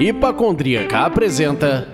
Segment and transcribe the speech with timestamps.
[0.00, 1.86] Hipacondríaca apresenta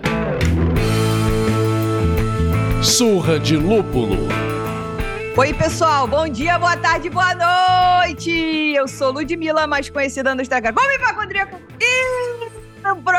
[2.80, 4.28] Surra de Lúpulo.
[5.36, 6.06] Oi, pessoal.
[6.06, 8.30] Bom dia, boa tarde, boa noite.
[8.76, 10.72] Eu sou Ludmilla, mais conhecida no Instagram.
[10.72, 11.65] Vamos, Hipacondríaca!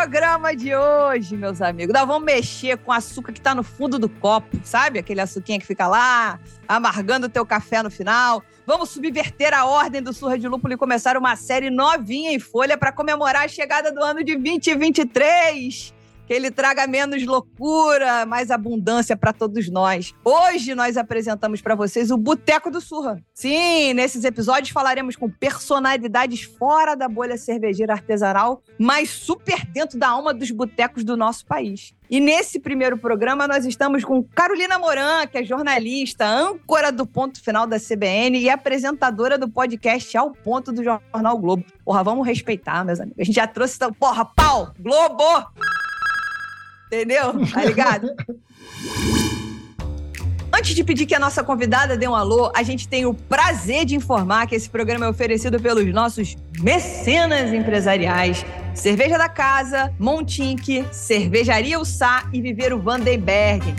[0.08, 4.00] Programa de hoje, meus amigos, nós vamos mexer com o açúcar que tá no fundo
[4.00, 5.00] do copo, sabe?
[5.00, 8.42] Aquele açuquinha que fica lá, amargando o teu café no final.
[8.66, 12.78] Vamos subverter a ordem do Surra de Lúpulo e começar uma série novinha em folha
[12.78, 15.94] para comemorar a chegada do ano de 2023
[16.28, 20.14] que ele traga menos loucura, mais abundância para todos nós.
[20.26, 23.24] Hoje nós apresentamos para vocês o Boteco do Surra.
[23.34, 30.10] Sim, nesses episódios falaremos com personalidades fora da bolha cervejeira artesanal, mas super dentro da
[30.10, 31.96] alma dos botecos do nosso país.
[32.10, 37.42] E nesse primeiro programa nós estamos com Carolina Moran, que é jornalista, âncora do Ponto
[37.42, 41.66] Final da CBN e apresentadora do podcast Ao Ponto do Jornal Globo.
[41.86, 43.20] Porra, vamos respeitar, meus amigos.
[43.20, 45.87] A gente já trouxe, porra, pau, Globo!
[46.88, 47.46] Entendeu?
[47.54, 48.16] Tá ligado?
[50.58, 53.86] Antes de pedir que a nossa convidada dê um alô, a gente tem o prazer
[53.86, 58.46] de informar que esse programa é oferecido pelos nossos mecenas empresariais.
[58.74, 63.76] Cerveja da Casa, Montink, Cervejaria Ussá e Viveiro Vandenberg.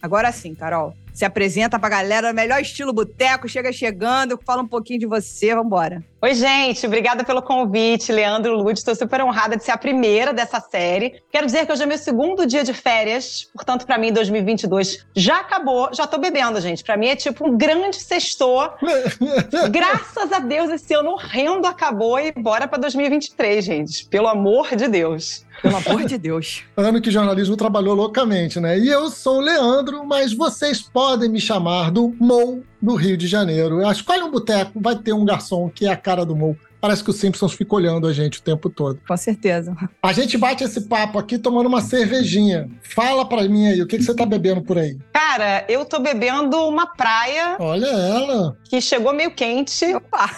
[0.00, 0.94] Agora sim, Carol.
[1.18, 6.00] Se apresenta pra galera, melhor estilo boteco, chega chegando, fala um pouquinho de você, vambora.
[6.22, 8.78] Oi, gente, obrigada pelo convite, Leandro Lud.
[8.78, 11.20] Estou super honrada de ser a primeira dessa série.
[11.28, 15.40] Quero dizer que hoje é meu segundo dia de férias, portanto, para mim, 2022 já
[15.40, 15.90] acabou.
[15.92, 16.84] Já tô bebendo, gente.
[16.84, 18.74] Para mim é tipo um grande sextor.
[19.72, 24.06] Graças a Deus, esse ano horrendo acabou e bora para 2023, gente.
[24.06, 25.44] Pelo amor de Deus.
[25.60, 26.62] Pelo amor de Deus.
[26.76, 28.78] Ano que jornalismo trabalhou loucamente, né?
[28.78, 33.26] E eu sou o Leandro, mas vocês podem me chamar do Mou do Rio de
[33.26, 33.80] Janeiro.
[33.90, 36.56] Escolhe um boteco, vai ter um garçom que é a cara do Mou.
[36.80, 39.00] Parece que o Simpsons fica olhando a gente o tempo todo.
[39.06, 39.74] Com certeza.
[40.00, 42.70] A gente bate esse papo aqui tomando uma cervejinha.
[42.82, 44.96] Fala pra mim aí, o que, que você tá bebendo por aí?
[45.12, 47.56] Cara, eu tô bebendo uma praia.
[47.58, 48.56] Olha ela.
[48.64, 49.92] Que chegou meio quente.
[49.92, 50.30] Opa!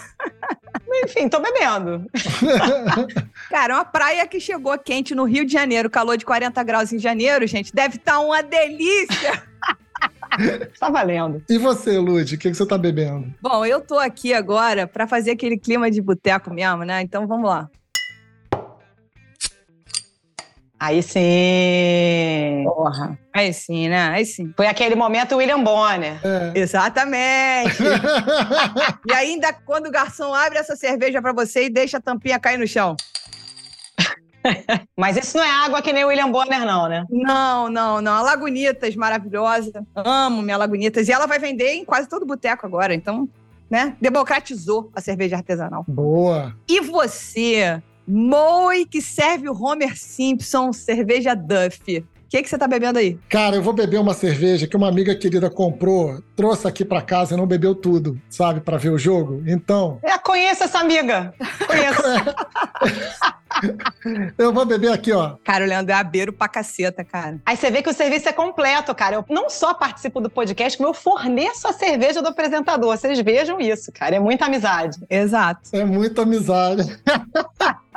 [1.04, 2.06] Enfim, tô bebendo.
[3.50, 6.98] Cara, uma praia que chegou quente no Rio de Janeiro, calor de 40 graus em
[6.98, 9.42] janeiro, gente, deve estar tá uma delícia.
[10.78, 11.42] tá valendo.
[11.48, 13.34] E você, Lud, o que, que você tá bebendo?
[13.41, 17.02] Bom, eu tô aqui agora para fazer aquele clima de boteco mesmo, né?
[17.02, 17.68] Então vamos lá.
[20.80, 22.64] Aí sim.
[22.64, 23.18] Porra.
[23.34, 24.08] Aí sim, né?
[24.08, 24.50] Aí sim.
[24.56, 26.18] Foi aquele momento William Bonner.
[26.24, 26.58] É.
[26.58, 27.82] Exatamente.
[29.06, 32.58] e ainda quando o garçom abre essa cerveja para você e deixa a tampinha cair
[32.58, 32.97] no chão.
[34.96, 37.04] Mas isso não é água que nem o William Bonner, não, né?
[37.10, 38.12] Não, não, não.
[38.12, 39.84] A Lagunitas, maravilhosa.
[39.94, 41.08] Amo minha Lagunitas.
[41.08, 42.94] E ela vai vender em quase todo boteco agora.
[42.94, 43.28] Então,
[43.68, 43.96] né?
[44.00, 45.84] Democratizou a cerveja artesanal.
[45.86, 46.54] Boa.
[46.68, 52.04] E você, Moi, que serve o Homer Simpson cerveja Duff.
[52.30, 53.18] O que, que você tá bebendo aí?
[53.28, 57.34] Cara, eu vou beber uma cerveja que uma amiga querida comprou, trouxe aqui para casa
[57.34, 59.42] e não bebeu tudo, sabe, para ver o jogo.
[59.48, 59.98] Então.
[60.00, 61.34] É, conheço essa amiga.
[61.66, 62.02] Conheço.
[64.38, 65.34] eu vou beber aqui, ó.
[65.42, 67.41] Cara, o Leandro é abeiro pra caceta, cara.
[67.44, 69.16] Aí você vê que o serviço é completo, cara.
[69.16, 72.97] Eu não só participo do podcast, como eu forneço a cerveja do apresentador.
[72.97, 74.14] Vocês vejam isso, cara.
[74.14, 75.00] É muita amizade.
[75.10, 75.70] Exato.
[75.72, 76.84] É muita amizade.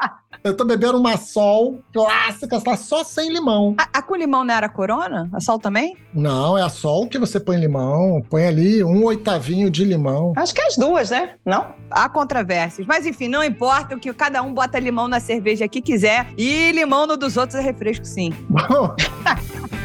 [0.44, 3.76] Eu tô bebendo uma sol clássica, tá só sem limão.
[3.78, 5.30] A, a, com limão não era corona?
[5.32, 5.96] A sol também?
[6.14, 8.22] Não, é a sol que você põe limão.
[8.30, 10.34] Põe ali um oitavinho de limão.
[10.36, 11.36] Acho que é as duas, né?
[11.46, 11.68] Não?
[11.90, 12.86] Há controvérsias.
[12.86, 16.28] Mas enfim, não importa o que cada um bota limão na cerveja que quiser.
[16.38, 18.34] E limão no dos outros é refresco, sim.
[18.50, 18.94] Bom.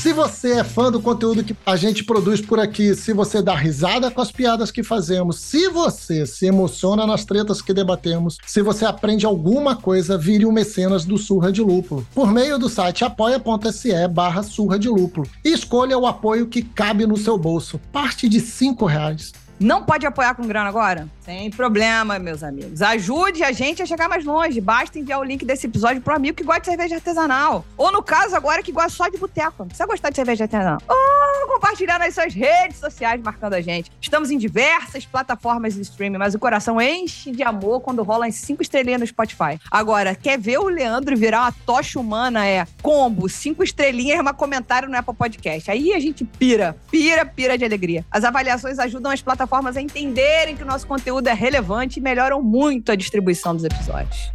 [0.00, 3.52] Se você é fã do conteúdo que a gente produz por aqui, se você dá
[3.56, 8.62] risada com as piadas que fazemos, se você se emociona nas tretas que debatemos, se
[8.62, 12.06] você aprende alguma coisa, vire o um mecenas do Surra de Lúpulo.
[12.14, 15.28] Por meio do site apoia.se barra surra de lúpulo.
[15.44, 17.80] E escolha o apoio que cabe no seu bolso.
[17.90, 19.32] Parte de cinco reais.
[19.60, 21.08] Não pode apoiar com grana agora?
[21.20, 22.80] Sem problema, meus amigos.
[22.80, 24.60] Ajude a gente a chegar mais longe.
[24.60, 27.64] Basta enviar o link desse episódio pro amigo que gosta de cerveja artesanal.
[27.76, 29.66] Ou no caso, agora que gosta só de boteco.
[29.70, 30.78] Você gostar de cerveja artesanal?
[30.88, 33.90] Ou compartilhar nas suas redes sociais, marcando a gente.
[34.00, 38.32] Estamos em diversas plataformas de streaming, mas o coração enche de amor quando rola em
[38.32, 39.58] cinco estrelinhas no Spotify.
[39.70, 42.46] Agora, quer ver o Leandro virar uma tocha humana?
[42.46, 45.68] É combo, cinco estrelinhas, mas comentário no Apple Podcast.
[45.68, 48.04] Aí a gente pira, pira, pira de alegria.
[48.08, 52.42] As avaliações ajudam as plataformas a entenderem que o nosso conteúdo é relevante e melhoram
[52.42, 54.30] muito a distribuição dos episódios.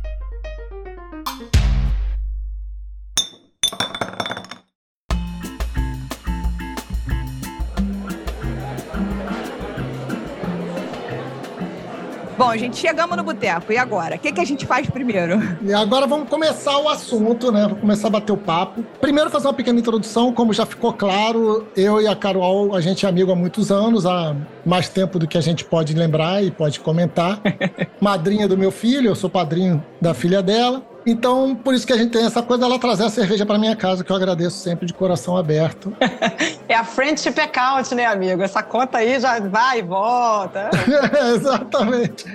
[12.37, 13.71] Bom, gente, chegamos no boteco.
[13.71, 14.15] E agora?
[14.15, 15.39] O que, que a gente faz primeiro?
[15.61, 17.63] E agora vamos começar o assunto, né?
[17.63, 18.83] Vamos começar a bater o papo.
[18.99, 20.33] Primeiro, fazer uma pequena introdução.
[20.33, 24.05] Como já ficou claro, eu e a Carol, a gente é amigo há muitos anos,
[24.05, 24.35] há
[24.65, 27.39] mais tempo do que a gente pode lembrar e pode comentar.
[28.01, 30.92] Madrinha do meu filho, eu sou padrinho da filha dela.
[31.05, 33.75] Então, por isso que a gente tem essa coisa dela trazer a cerveja para minha
[33.75, 35.93] casa, que eu agradeço sempre de coração aberto.
[36.67, 38.41] é a friendship account, né, amigo?
[38.41, 40.69] Essa conta aí já vai e volta.
[41.35, 42.25] exatamente.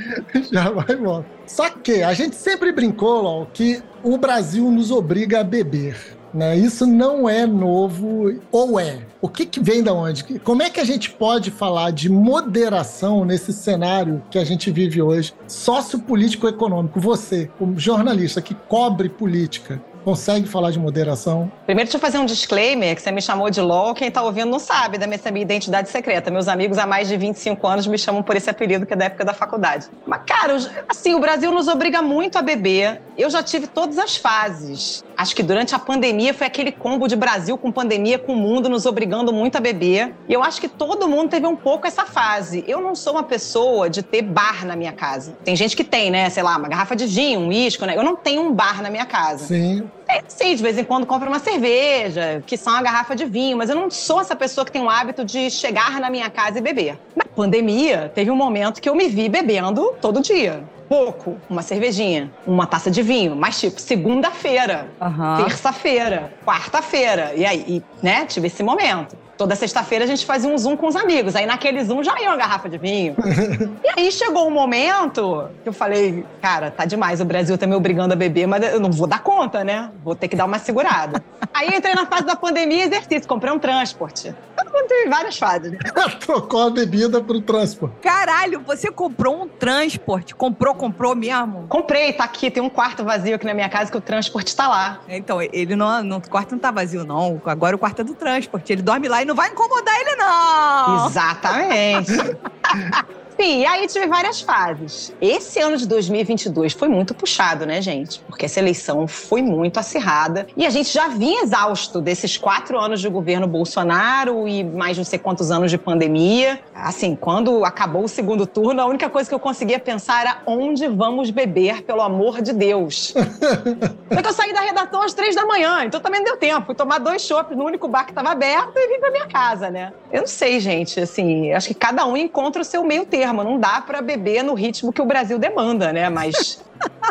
[0.52, 1.26] Já vai e volta.
[1.46, 6.17] Só que a gente sempre brincou, Lol, que o Brasil nos obriga a beber.
[6.32, 6.56] Né?
[6.56, 9.00] Isso não é novo, ou é?
[9.20, 10.38] O que, que vem da onde?
[10.40, 15.00] Como é que a gente pode falar de moderação nesse cenário que a gente vive
[15.00, 17.00] hoje, sociopolítico-econômico?
[17.00, 21.52] Você, como jornalista que cobre política, consegue falar de moderação?
[21.66, 24.50] Primeiro, deixa eu fazer um disclaimer, que você me chamou de LOL, quem tá ouvindo
[24.50, 26.30] não sabe da minha, minha identidade secreta.
[26.30, 29.04] Meus amigos há mais de 25 anos me chamam por esse apelido, que é da
[29.04, 29.88] época da faculdade.
[30.06, 30.56] Mas, cara,
[30.88, 33.02] assim, o Brasil nos obriga muito a beber.
[33.18, 35.04] Eu já tive todas as fases.
[35.14, 38.68] Acho que durante a pandemia foi aquele combo de Brasil com pandemia, com o mundo
[38.68, 40.14] nos obrigando muito a beber.
[40.26, 42.64] E eu acho que todo mundo teve um pouco essa fase.
[42.66, 45.36] Eu não sou uma pessoa de ter bar na minha casa.
[45.44, 46.30] Tem gente que tem, né?
[46.30, 47.94] Sei lá, uma garrafa de vinho, um uísque, né?
[47.96, 49.44] Eu não tenho um bar na minha casa.
[49.44, 49.90] Sim.
[50.08, 53.58] É, sim, de vez em quando compro uma cerveja, que são uma garrafa de vinho,
[53.58, 56.58] mas eu não sou essa pessoa que tem o hábito de chegar na minha casa
[56.58, 56.98] e beber.
[57.14, 62.32] Na pandemia, teve um momento que eu me vi bebendo todo dia pouco, uma cervejinha,
[62.46, 65.44] uma taça de vinho, mas tipo, segunda-feira, uhum.
[65.44, 67.34] terça-feira, quarta-feira.
[67.36, 69.16] E aí, e, né, tive esse momento.
[69.38, 71.36] Toda sexta-feira a gente fazia um zoom com os amigos.
[71.36, 73.14] Aí naquele zoom já ia uma garrafa de vinho.
[73.84, 77.76] e aí chegou um momento que eu falei, cara, tá demais, o Brasil tá me
[77.76, 79.92] obrigando a beber, mas eu não vou dar conta, né?
[80.02, 81.22] Vou ter que dar uma segurada.
[81.54, 84.34] aí entrei na fase da pandemia exercício, comprei um transporte.
[84.56, 85.70] Todo mundo teve várias fases.
[85.70, 85.78] Né?
[86.18, 87.94] Trocou a bebida pro transporte.
[88.02, 90.34] Caralho, você comprou um transporte?
[90.34, 91.64] Comprou, comprou mesmo?
[91.68, 94.66] Comprei, tá aqui, tem um quarto vazio aqui na minha casa que o transporte tá
[94.66, 95.00] lá.
[95.08, 97.40] Então, ele não, não, o quarto não tá vazio, não.
[97.46, 98.72] Agora o quarto é do transporte.
[98.72, 101.06] Ele dorme lá e não vai incomodar ele, não.
[101.06, 102.12] Exatamente.
[103.40, 105.14] Sim, e aí tive várias fases.
[105.20, 108.18] Esse ano de 2022 foi muito puxado, né, gente?
[108.26, 110.48] Porque essa eleição foi muito acirrada.
[110.56, 115.04] E a gente já vinha exausto desses quatro anos de governo Bolsonaro e mais não
[115.04, 116.58] sei quantos anos de pandemia.
[116.74, 120.88] Assim, quando acabou o segundo turno, a única coisa que eu conseguia pensar era onde
[120.88, 123.14] vamos beber, pelo amor de Deus.
[124.12, 126.66] Só que eu saí da redação às três da manhã, então também não deu tempo.
[126.66, 129.70] Fui tomar dois chopps no único bar que estava aberto e vim pra minha casa,
[129.70, 129.92] né?
[130.10, 133.44] Eu não sei, gente, assim, acho que cada um encontra o seu meio termo termo.
[133.44, 136.08] Não dá para beber no ritmo que o Brasil demanda, né?
[136.08, 136.62] Mas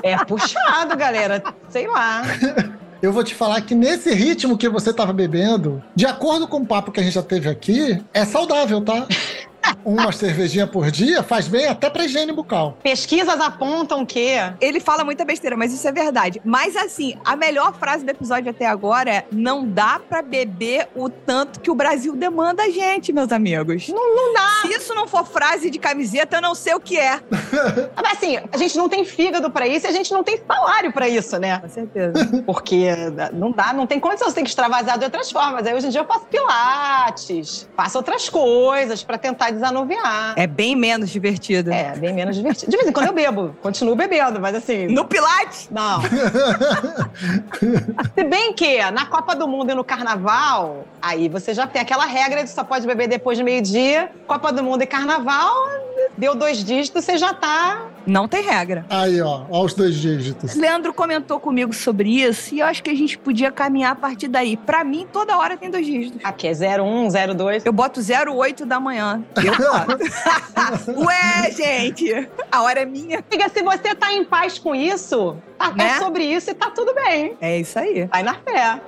[0.04, 1.44] é puxado, galera.
[1.70, 2.24] Sei lá.
[3.02, 6.66] Eu vou te falar que nesse ritmo que você estava bebendo, de acordo com o
[6.66, 9.06] papo que a gente já teve aqui, é saudável, tá?
[9.84, 12.78] Uma cervejinha por dia faz bem até pra higiene bucal.
[12.84, 14.28] Pesquisas apontam que.
[14.60, 16.42] Ele fala muita besteira, mas isso é verdade.
[16.44, 21.10] Mas assim, a melhor frase do episódio até agora é: não dá pra beber o
[21.10, 23.88] tanto que o Brasil demanda a gente, meus amigos.
[23.90, 24.50] Não, não dá.
[24.62, 27.20] Se isso não for frase de camiseta, eu não sei o que é.
[27.96, 30.92] mas assim, a gente não tem fígado pra isso e a gente não tem salário
[30.92, 31.60] pra isso, né?
[31.60, 32.14] Com certeza.
[32.46, 32.96] Porque
[33.34, 35.66] não dá, não tem condição, você tem que extravasar de outras formas.
[35.66, 40.34] Aí hoje em dia eu faço pilates, faço outras coisas pra tentar desanuviar.
[40.36, 41.72] É bem menos divertido.
[41.72, 42.72] É, bem menos divertido.
[42.72, 44.88] De vez em quando eu bebo, continuo bebendo, mas assim.
[44.88, 45.70] No Pilates?
[45.72, 46.02] Não.
[48.16, 52.06] Se bem que na Copa do Mundo e no Carnaval, aí você já tem aquela
[52.06, 54.10] regra de só pode beber depois de meio-dia.
[54.26, 55.54] Copa do Mundo e Carnaval,
[56.18, 57.88] deu dois dígitos, você já tá.
[58.08, 58.86] Não tem regra.
[58.90, 60.56] Aí, ó, ó os dois dígitos.
[60.56, 64.30] Leandro comentou comigo sobre isso e eu acho que a gente podia caminhar a partir
[64.30, 64.56] daí.
[64.56, 66.22] Pra mim, toda hora tem dois dígitos.
[66.24, 67.66] Aqui é 01, 02.
[67.66, 69.22] Eu boto 08 da manhã.
[69.36, 69.52] Eu
[69.86, 70.98] boto.
[71.06, 73.24] Ué, gente, a hora é minha.
[73.30, 75.90] Amiga, se você tá em paz com isso, tá, é né?
[75.90, 77.36] é sobre isso e tá tudo bem.
[77.42, 78.06] É isso aí.
[78.06, 78.80] Vai na fé.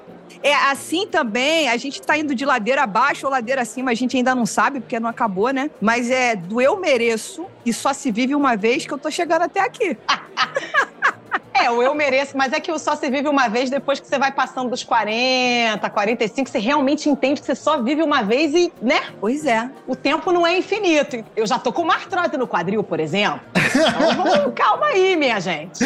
[0.42, 4.16] É assim também, a gente tá indo de ladeira abaixo ou ladeira acima, a gente
[4.16, 5.70] ainda não sabe, porque não acabou, né?
[5.82, 9.42] Mas é do eu mereço e só se vive uma vez que eu tô chegando
[9.42, 9.98] até aqui.
[11.62, 14.18] É, o eu mereço, mas é que só se vive uma vez depois que você
[14.18, 18.72] vai passando dos 40, 45, você realmente entende que você só vive uma vez e,
[18.82, 19.02] né?
[19.20, 19.70] Pois é.
[19.86, 21.24] O tempo não é infinito.
[21.36, 23.42] Eu já tô com uma artrose no quadril, por exemplo.
[23.54, 25.80] Então, vamos, calma aí, minha gente.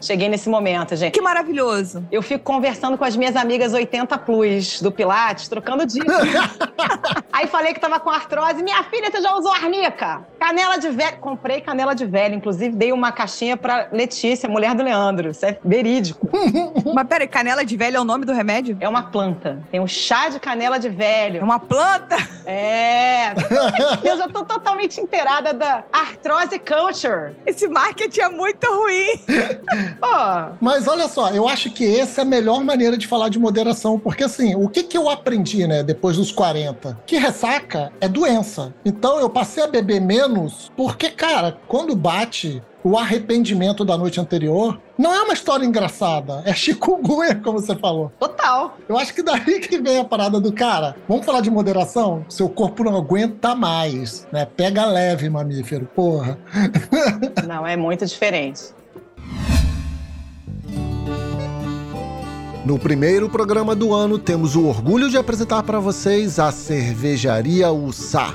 [0.00, 1.12] Cheguei nesse momento, gente.
[1.12, 2.06] Que maravilhoso.
[2.10, 6.16] Eu fico conversando com as minhas amigas 80 plus do Pilates, trocando dicas.
[7.30, 8.62] aí falei que tava com artrose.
[8.62, 10.26] Minha filha, você já usou arnica?
[10.40, 11.18] Canela de velho.
[11.18, 12.34] Comprei canela de velho.
[12.34, 15.01] Inclusive, dei uma caixinha pra Letícia, mulher do Leandro.
[15.30, 16.28] Isso é verídico.
[16.94, 18.76] Mas peraí, canela de velho é o nome do remédio?
[18.80, 19.62] É uma planta.
[19.70, 21.42] Tem um chá de canela de É velho.
[21.42, 22.16] uma planta?
[22.44, 23.32] É.
[24.04, 27.34] Eu já tô totalmente inteirada da artrose culture.
[27.46, 29.18] Esse marketing é muito ruim.
[30.00, 33.38] Pô, Mas olha só, eu acho que essa é a melhor maneira de falar de
[33.38, 36.98] moderação, porque assim, o que, que eu aprendi, né, depois dos 40?
[37.06, 38.72] Que ressaca é doença.
[38.84, 44.78] Então eu passei a beber menos, porque, cara, quando bate o arrependimento da noite anterior,
[44.98, 48.12] não é uma história engraçada, é chikungunya, como você falou.
[48.18, 48.76] total.
[48.88, 50.96] Eu acho que daí que vem a parada do cara.
[51.08, 52.24] Vamos falar de moderação?
[52.28, 54.44] Seu corpo não aguenta mais, né?
[54.44, 56.38] Pega leve, mamífero, porra.
[57.46, 58.62] Não, é muito diferente.
[62.64, 68.34] No primeiro programa do ano, temos o orgulho de apresentar para vocês a cervejaria Ussá.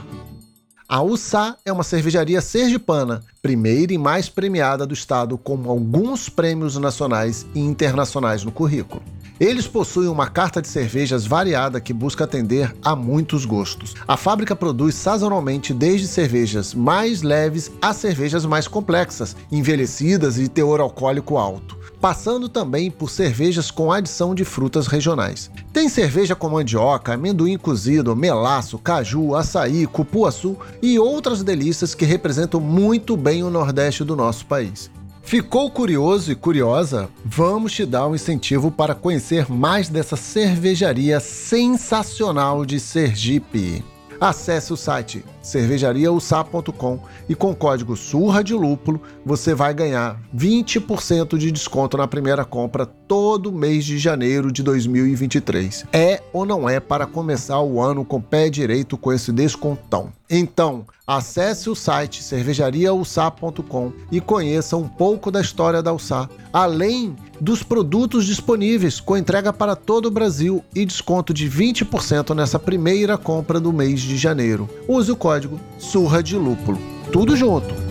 [0.89, 6.77] A Ussá é uma cervejaria sergipana, primeira e mais premiada do estado, com alguns prêmios
[6.77, 9.03] nacionais e internacionais no currículo.
[9.37, 13.95] Eles possuem uma carta de cervejas variada que busca atender a muitos gostos.
[14.07, 20.79] A fábrica produz sazonalmente desde cervejas mais leves a cervejas mais complexas, envelhecidas e teor
[20.79, 25.49] alcoólico alto passando também por cervejas com adição de frutas regionais.
[25.73, 32.59] Tem cerveja com mandioca, amendoim cozido, melaço, caju, açaí, cupuaçu e outras delícias que representam
[32.59, 34.89] muito bem o Nordeste do nosso país.
[35.27, 37.09] Ficou curioso e curiosa?
[37.25, 43.83] Vamos te dar um incentivo para conhecer mais dessa cervejaria sensacional de Sergipe.
[44.19, 51.37] Acesse o site cervejariaussá.com e com o código SURRA de lúpulo você vai ganhar 20%
[51.37, 55.85] de desconto na primeira compra todo mês de janeiro de 2023.
[55.93, 60.11] É ou não é para começar o ano com pé direito com esse descontão?
[60.29, 67.63] Então, acesse o site cervejariaussá.com e conheça um pouco da história da Ussá, além dos
[67.63, 73.59] produtos disponíveis com entrega para todo o Brasil e desconto de 20% nessa primeira compra
[73.59, 74.69] do mês de janeiro.
[74.87, 76.79] Use o código SURRA de Lúpulo.
[77.11, 77.86] Tudo junto!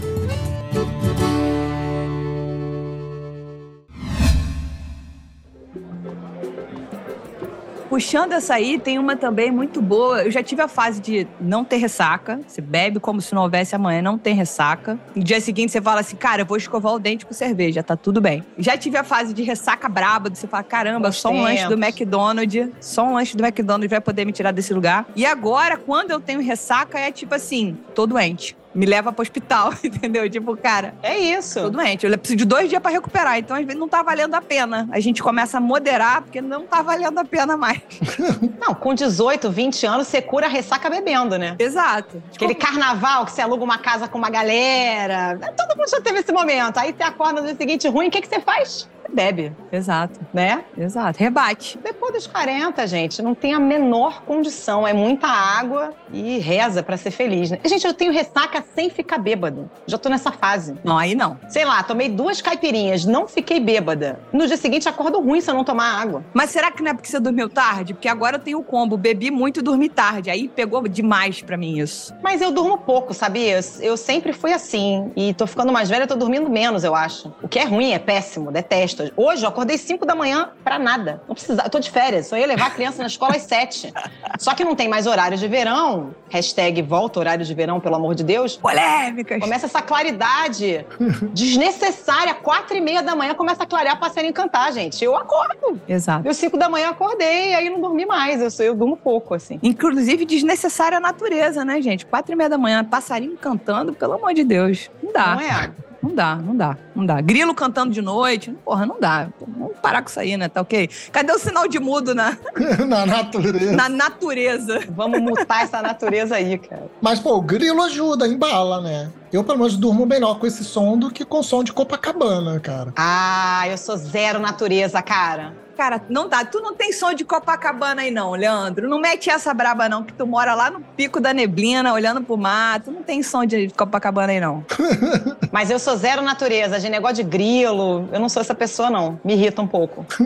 [7.96, 10.22] Puxando essa aí, tem uma também muito boa.
[10.24, 12.38] Eu já tive a fase de não ter ressaca.
[12.46, 14.98] Você bebe como se não houvesse amanhã, não tem ressaca.
[15.14, 17.96] No dia seguinte você fala assim, cara, eu vou escovar o dente com cerveja, tá
[17.96, 18.44] tudo bem.
[18.58, 21.66] Já tive a fase de ressaca braba, de você falar, caramba, Bons só um lanche
[21.68, 21.72] do.
[21.72, 25.06] McDonald's, só um lanche do McDonald's vai poder me tirar desse lugar.
[25.16, 28.54] E agora, quando eu tenho ressaca, é tipo assim, tô doente.
[28.76, 30.28] Me leva pro hospital, entendeu?
[30.28, 31.60] Tipo, cara, É isso.
[31.60, 32.06] Tô doente.
[32.06, 33.38] Eu preciso de dois dias pra recuperar.
[33.38, 34.86] Então, às vezes, não tá valendo a pena.
[34.92, 37.80] A gente começa a moderar, porque não tá valendo a pena mais.
[38.60, 41.54] Não, com 18, 20 anos, você cura a ressaca bebendo, né?
[41.58, 42.22] Exato.
[42.34, 45.38] Aquele carnaval que você aluga uma casa com uma galera.
[45.56, 46.78] Todo mundo já teve esse momento.
[46.78, 48.88] Aí você acorda no dia seguinte ruim, o que, que você faz?
[49.12, 50.64] Bebe, Exato, né?
[50.76, 51.18] exato.
[51.18, 51.78] Rebate.
[51.82, 54.86] Depois dos 40, gente, não tem a menor condição.
[54.86, 57.58] É muita água e reza pra ser feliz, né?
[57.64, 59.70] Gente, eu tenho ressaca sem ficar bêbado.
[59.86, 60.74] Já tô nessa fase.
[60.84, 61.38] Não, aí não.
[61.48, 64.18] Sei lá, tomei duas caipirinhas, não fiquei bêbada.
[64.32, 66.24] No dia seguinte, acordo ruim se eu não tomar água.
[66.34, 67.94] Mas será que não é porque você dormiu tarde?
[67.94, 68.96] Porque agora eu tenho o combo.
[68.96, 70.30] Bebi muito e dormi tarde.
[70.30, 72.14] Aí pegou demais pra mim isso.
[72.22, 73.58] Mas eu durmo pouco, sabia?
[73.58, 75.10] Eu- Eu sempre fui assim.
[75.16, 77.32] E tô ficando mais velha, tô dormindo menos, eu acho.
[77.42, 78.95] O que é ruim, é péssimo, detesto.
[79.16, 81.22] Hoje eu acordei 5 da manhã pra nada.
[81.26, 83.92] Não precisa, eu tô de férias, só ia levar a criança na escola às 7.
[84.38, 86.14] Só que não tem mais horário de verão.
[86.28, 88.56] Hashtag volta horário de verão, pelo amor de Deus.
[88.56, 89.40] Polêmicas.
[89.40, 90.84] Começa essa claridade
[91.32, 92.34] desnecessária.
[92.34, 95.04] Quatro e meia da manhã começa a clarear passarinho cantar, gente.
[95.04, 95.80] Eu acordo.
[95.88, 96.26] Exato.
[96.26, 98.58] Eu cinco da manhã acordei, aí não dormi mais.
[98.58, 99.58] Eu, eu durmo pouco, assim.
[99.62, 102.04] Inclusive, desnecessária a natureza, né, gente?
[102.06, 104.90] Quatro e meia da manhã, passarinho cantando, pelo amor de Deus.
[105.02, 105.34] Não dá.
[105.34, 105.70] Não é?
[106.06, 107.20] Não dá, não dá, não dá.
[107.20, 109.28] Grilo cantando de noite, porra, não dá.
[109.40, 110.48] Vamos parar com isso aí, né?
[110.48, 110.88] Tá ok?
[111.10, 112.36] Cadê o sinal de mudo na,
[112.86, 113.72] Na natureza.
[113.72, 114.80] na natureza?
[114.90, 116.86] Vamos mutar essa natureza aí, cara.
[117.00, 119.10] Mas, pô, o grilo ajuda, embala, né?
[119.32, 122.60] Eu, pelo menos, durmo melhor com esse som do que com o som de Copacabana,
[122.60, 122.92] cara.
[122.96, 125.54] Ah, eu sou zero natureza, cara.
[125.76, 126.44] Cara, não dá.
[126.44, 128.88] Tu não tem som de Copacabana aí, não, Leandro.
[128.88, 132.36] Não mete essa braba, não, que tu mora lá no pico da neblina, olhando pro
[132.36, 132.80] mar.
[132.80, 134.64] Tu não tem som de Copacabana aí, não.
[135.52, 138.08] Mas eu sou zero natureza, de negócio de grilo.
[138.10, 139.20] Eu não sou essa pessoa, não.
[139.22, 140.06] Me irrita um pouco.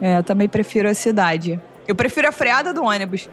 [0.00, 1.58] É, eu também prefiro a cidade.
[1.88, 3.28] Eu prefiro a freada do ônibus.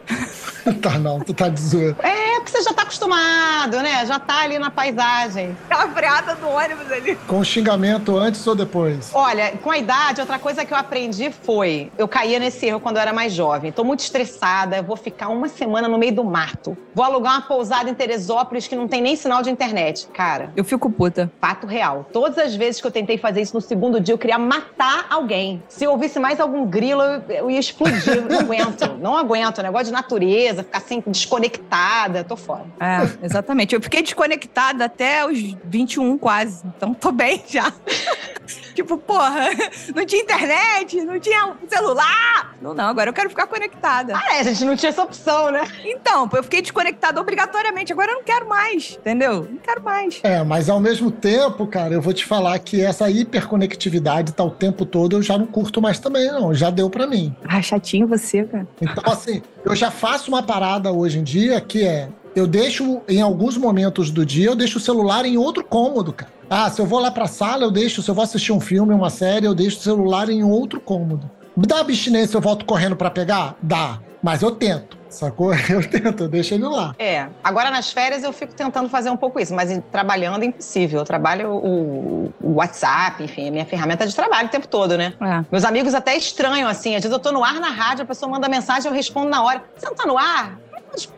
[0.80, 1.96] tá, não, tu tá de zoeira.
[2.02, 4.04] É, porque você já tá acostumado, né?
[4.06, 5.56] Já tá ali na paisagem.
[5.68, 7.16] Aquela freada do ônibus ali.
[7.26, 9.10] Com xingamento antes ou depois?
[9.14, 12.96] Olha, com a idade, outra coisa que eu aprendi foi: eu caía nesse erro quando
[12.96, 13.72] eu era mais jovem.
[13.72, 16.76] Tô muito estressada, eu vou ficar uma semana no meio do mato.
[16.94, 20.06] Vou alugar uma pousada em Teresópolis que não tem nem sinal de internet.
[20.12, 21.30] Cara, Eu fico puta.
[21.40, 22.06] fato real.
[22.12, 25.62] Todas as vezes que eu tentei fazer isso no segundo dia, eu queria matar alguém.
[25.68, 28.22] Se eu ouvisse mais algum grilo, eu, eu ia explodir.
[28.28, 28.96] Não aguento.
[29.00, 29.62] Não aguento.
[29.62, 32.22] Negócio de natureza, ficar assim, desconectada.
[32.24, 32.64] Tô fora.
[32.80, 33.74] É, exatamente.
[33.74, 36.62] Eu fiquei desconectada até os 21 quase.
[36.66, 37.72] Então tô bem já.
[38.74, 39.50] tipo, porra,
[39.94, 42.54] não tinha internet, não tinha um celular.
[42.60, 44.14] Não, não, agora eu quero ficar conectada.
[44.16, 45.62] Ah, é, a gente não tinha essa opção, né?
[45.84, 47.92] Então, eu fiquei desconectada obrigatoriamente.
[47.92, 49.46] Agora eu não quero mais, entendeu?
[49.50, 50.20] Não quero mais.
[50.22, 54.50] É, mas ao mesmo tempo, cara, eu vou te falar que essa hiperconectividade tá o
[54.50, 56.54] tempo todo, eu já não curto mais também, não.
[56.54, 57.34] Já deu pra mim.
[57.46, 58.66] Ah, chatinho você, cara.
[58.80, 62.08] Então, assim, eu já faço uma parada hoje em dia que é.
[62.34, 66.32] Eu deixo, em alguns momentos do dia, eu deixo o celular em outro cômodo, cara.
[66.50, 68.02] Ah, se eu vou lá pra sala, eu deixo.
[68.02, 71.30] Se eu vou assistir um filme, uma série, eu deixo o celular em outro cômodo.
[71.56, 73.54] Dá abstinência, eu volto correndo pra pegar?
[73.62, 73.98] Dá.
[74.20, 75.52] Mas eu tento, sacou?
[75.68, 76.94] Eu tento, eu deixo ele lá.
[76.98, 77.26] É.
[77.44, 81.00] Agora nas férias eu fico tentando fazer um pouco isso, mas em- trabalhando é impossível.
[81.00, 85.12] Eu trabalho o, o WhatsApp, enfim, é minha ferramenta de trabalho o tempo todo, né?
[85.20, 85.44] É.
[85.52, 86.96] Meus amigos até estranham, assim.
[86.96, 89.42] Às vezes eu tô no ar na rádio, a pessoa manda mensagem, eu respondo na
[89.44, 89.62] hora.
[89.76, 90.58] Você não tá no ar?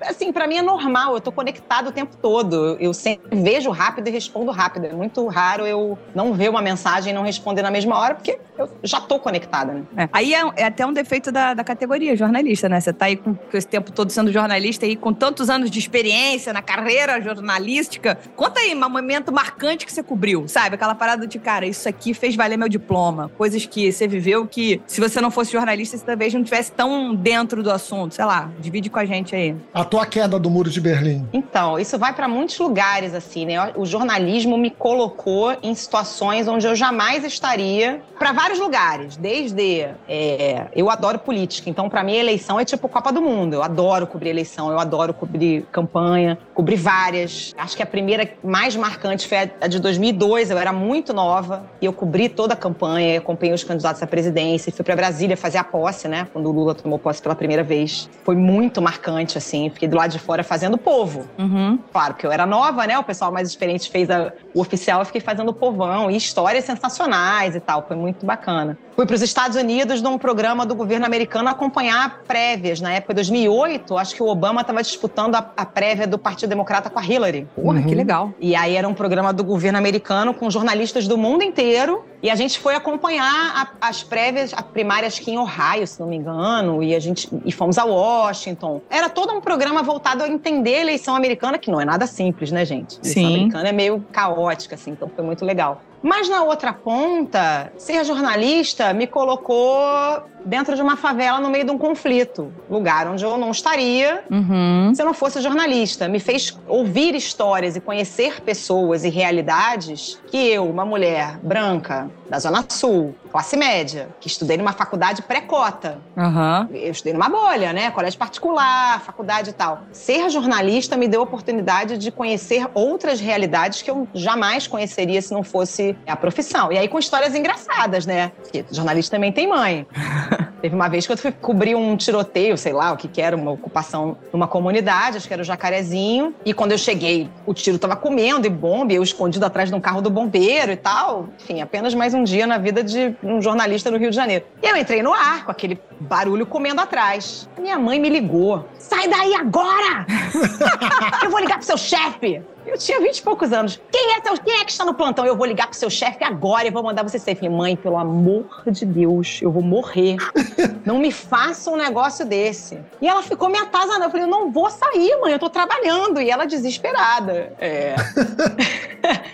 [0.02, 2.76] Assim, pra mim é normal, eu tô conectado o tempo todo.
[2.80, 4.86] Eu sempre vejo rápido e respondo rápido.
[4.86, 8.38] É muito raro eu não ver uma mensagem e não responder na mesma hora, porque
[8.58, 9.82] eu já tô conectada, né?
[9.96, 10.08] É.
[10.12, 12.80] Aí é, é até um defeito da, da categoria, jornalista, né?
[12.80, 15.78] Você tá aí com, com esse tempo todo sendo jornalista e com tantos anos de
[15.78, 18.18] experiência na carreira jornalística.
[18.34, 20.74] Conta aí um momento marcante que você cobriu, sabe?
[20.76, 23.30] Aquela parada de, cara, isso aqui fez valer meu diploma.
[23.36, 27.14] Coisas que você viveu que, se você não fosse jornalista, você talvez não tivesse tão
[27.14, 28.14] dentro do assunto.
[28.14, 29.56] Sei lá, divide com a gente aí.
[29.72, 31.28] A tua queda do muro de Berlim.
[31.32, 33.72] Então, isso vai para muitos lugares, assim, né?
[33.76, 39.16] O jornalismo me colocou em situações onde eu jamais estaria, para vários lugares.
[39.16, 39.86] Desde.
[40.08, 43.54] é, eu adoro política, então, para mim, a eleição é tipo Copa do Mundo.
[43.54, 47.54] Eu adoro cobrir eleição, eu adoro cobrir campanha, cobri várias.
[47.58, 51.86] Acho que a primeira mais marcante foi a de 2002, eu era muito nova e
[51.86, 55.64] eu cobri toda a campanha, acompanhei os candidatos à presidência, fui para Brasília fazer a
[55.64, 56.26] posse, né?
[56.32, 58.08] Quando o Lula tomou posse pela primeira vez.
[58.24, 59.55] Foi muito marcante, assim.
[59.70, 61.26] Fiquei do lado de fora fazendo povo.
[61.38, 61.78] Uhum.
[61.92, 62.98] Claro, porque eu era nova, né?
[62.98, 66.64] O pessoal mais experiente fez a- o oficial, eu fiquei fazendo o povão e histórias
[66.64, 67.84] sensacionais e tal.
[67.86, 68.78] Foi muito bacana.
[68.94, 72.80] Fui para os Estados Unidos num programa do governo americano acompanhar prévias.
[72.80, 76.48] Na época de 2008, acho que o Obama estava disputando a, a prévia do Partido
[76.48, 77.46] Democrata com a Hillary.
[77.54, 77.94] Porra, que Uhum.
[77.96, 78.32] legal.
[78.40, 82.04] E aí era um programa do governo americano com jornalistas do mundo inteiro.
[82.22, 86.08] E a gente foi acompanhar a- as prévias, as primárias aqui em Ohio, se não
[86.08, 86.82] me engano.
[86.82, 88.80] E a gente e fomos a Washington.
[88.88, 92.50] Era todo um programa voltado a entender a eleição americana, que não é nada simples,
[92.50, 92.96] né, gente?
[92.96, 93.34] A eleição Sim.
[93.36, 95.82] americana é meio caótica, assim, então foi muito legal.
[96.02, 101.70] Mas na outra ponta, ser jornalista me colocou dentro de uma favela no meio de
[101.72, 102.52] um conflito.
[102.70, 104.92] Lugar onde eu não estaria Uhum.
[104.94, 110.36] se eu não fosse jornalista, me fez ouvir histórias e conhecer pessoas e realidades que
[110.36, 116.68] eu, uma mulher branca da Zona Sul, classe média, que estudei numa faculdade pré-cota, Aham.
[116.72, 117.90] eu estudei numa bolha, né?
[117.90, 119.82] Colégio particular, faculdade e tal.
[119.92, 125.32] Ser jornalista me deu a oportunidade de conhecer outras realidades que eu jamais conheceria se
[125.32, 126.72] não fosse a profissão.
[126.72, 128.32] E aí com histórias engraçadas, né?
[128.42, 129.86] Porque jornalista também tem mãe.
[130.60, 133.36] Teve uma vez que eu fui cobrir um tiroteio, sei lá, o que que era,
[133.36, 136.34] uma ocupação numa comunidade, acho que era o Jacarezinho.
[136.44, 139.74] E quando eu cheguei, o tiro tava comendo e bomba, e eu escondido atrás de
[139.74, 141.28] um carro do bombeiro e tal.
[141.40, 144.44] Enfim, apenas mais um dia na vida de um jornalista no Rio de Janeiro.
[144.62, 147.48] E eu entrei no ar com aquele barulho comendo atrás.
[147.58, 148.68] Minha mãe me ligou.
[148.78, 150.06] Sai daí agora!
[151.22, 152.42] eu vou ligar pro seu chefe!
[152.66, 153.80] Eu tinha vinte e poucos anos.
[153.90, 155.24] Quem é, teu, quem é que está no plantão?
[155.24, 157.36] Eu vou ligar pro seu chefe agora e vou mandar você sair.
[157.36, 160.16] Falei, mãe, pelo amor de Deus, eu vou morrer.
[160.84, 162.78] Não me faça um negócio desse.
[163.00, 164.04] E ela ficou me atazanando.
[164.04, 166.20] Eu falei, eu não vou sair, mãe, eu tô trabalhando.
[166.20, 167.52] E ela desesperada.
[167.58, 167.94] É.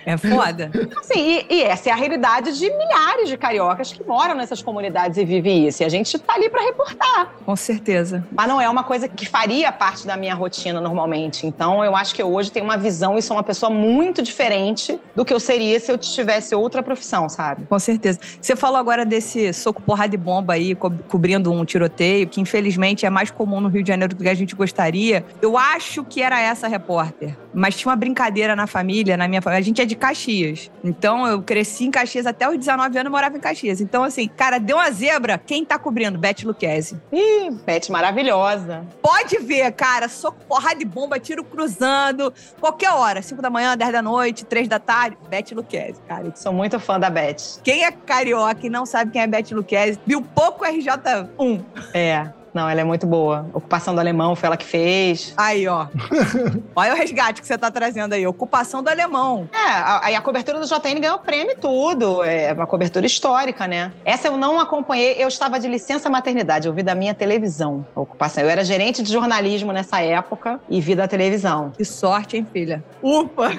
[0.05, 0.71] É foda.
[0.99, 5.17] Assim, e, e essa é a realidade de milhares de cariocas que moram nessas comunidades
[5.17, 5.83] e vivem isso.
[5.83, 7.33] E a gente tá ali pra reportar.
[7.45, 8.27] Com certeza.
[8.33, 11.47] Mas não é uma coisa que faria parte da minha rotina normalmente.
[11.47, 14.99] Então, eu acho que eu hoje tenho uma visão e sou uma pessoa muito diferente
[15.15, 17.65] do que eu seria se eu tivesse outra profissão, sabe?
[17.67, 18.19] Com certeza.
[18.41, 23.07] Você falou agora desse soco porrada e bomba aí, co cobrindo um tiroteio, que infelizmente
[23.07, 25.25] é mais comum no Rio de Janeiro do que a gente gostaria.
[25.41, 27.37] Eu acho que era essa repórter.
[27.55, 29.61] Mas tinha uma brincadeira na família, na minha família.
[29.61, 30.71] A gente é de Caxias.
[30.83, 33.81] Então eu cresci em Caxias até os 19 anos morava em Caxias.
[33.81, 35.39] Então, assim, cara, deu uma zebra.
[35.39, 36.19] Quem tá cobrindo?
[36.19, 37.01] Beth Luquezzi.
[37.13, 38.85] Ih, Beth maravilhosa.
[39.03, 40.09] Pode ver, cara.
[40.09, 42.33] Soco, porrada de bomba, tiro cruzando.
[42.59, 43.12] Qualquer hora.
[43.21, 45.19] 5 da manhã, 10 da noite, 3 da tarde.
[45.29, 46.33] Beth Luquezzi, cara.
[46.35, 47.61] Sou muito fã da Beth.
[47.63, 51.65] Quem é carioca e não sabe quem é Beth Luquezzi, viu pouco RJ1.
[51.93, 52.31] É.
[52.55, 53.47] Não, ela é muito boa.
[53.55, 55.33] Ocupação do Alemão foi ela que fez.
[55.37, 55.87] Aí, ó.
[56.77, 58.27] Olha o resgate que você tá trazendo aí.
[58.27, 59.49] Ocupação do Alemão.
[59.53, 59.59] É,
[60.03, 62.23] aí a, a, cobertura do JN ganhou prêmio e tudo.
[62.23, 63.93] É uma cobertura histórica, né?
[64.05, 65.15] Essa eu não acompanhei.
[65.19, 66.69] Eu estava de licença maternidade.
[66.69, 68.45] Eu vi da minha televisão a ocupação.
[68.45, 71.71] Eu era gerente de jornalismo nessa época e vi da televisão.
[71.71, 72.85] Que sorte, hein, filha?
[73.03, 73.53] Upa!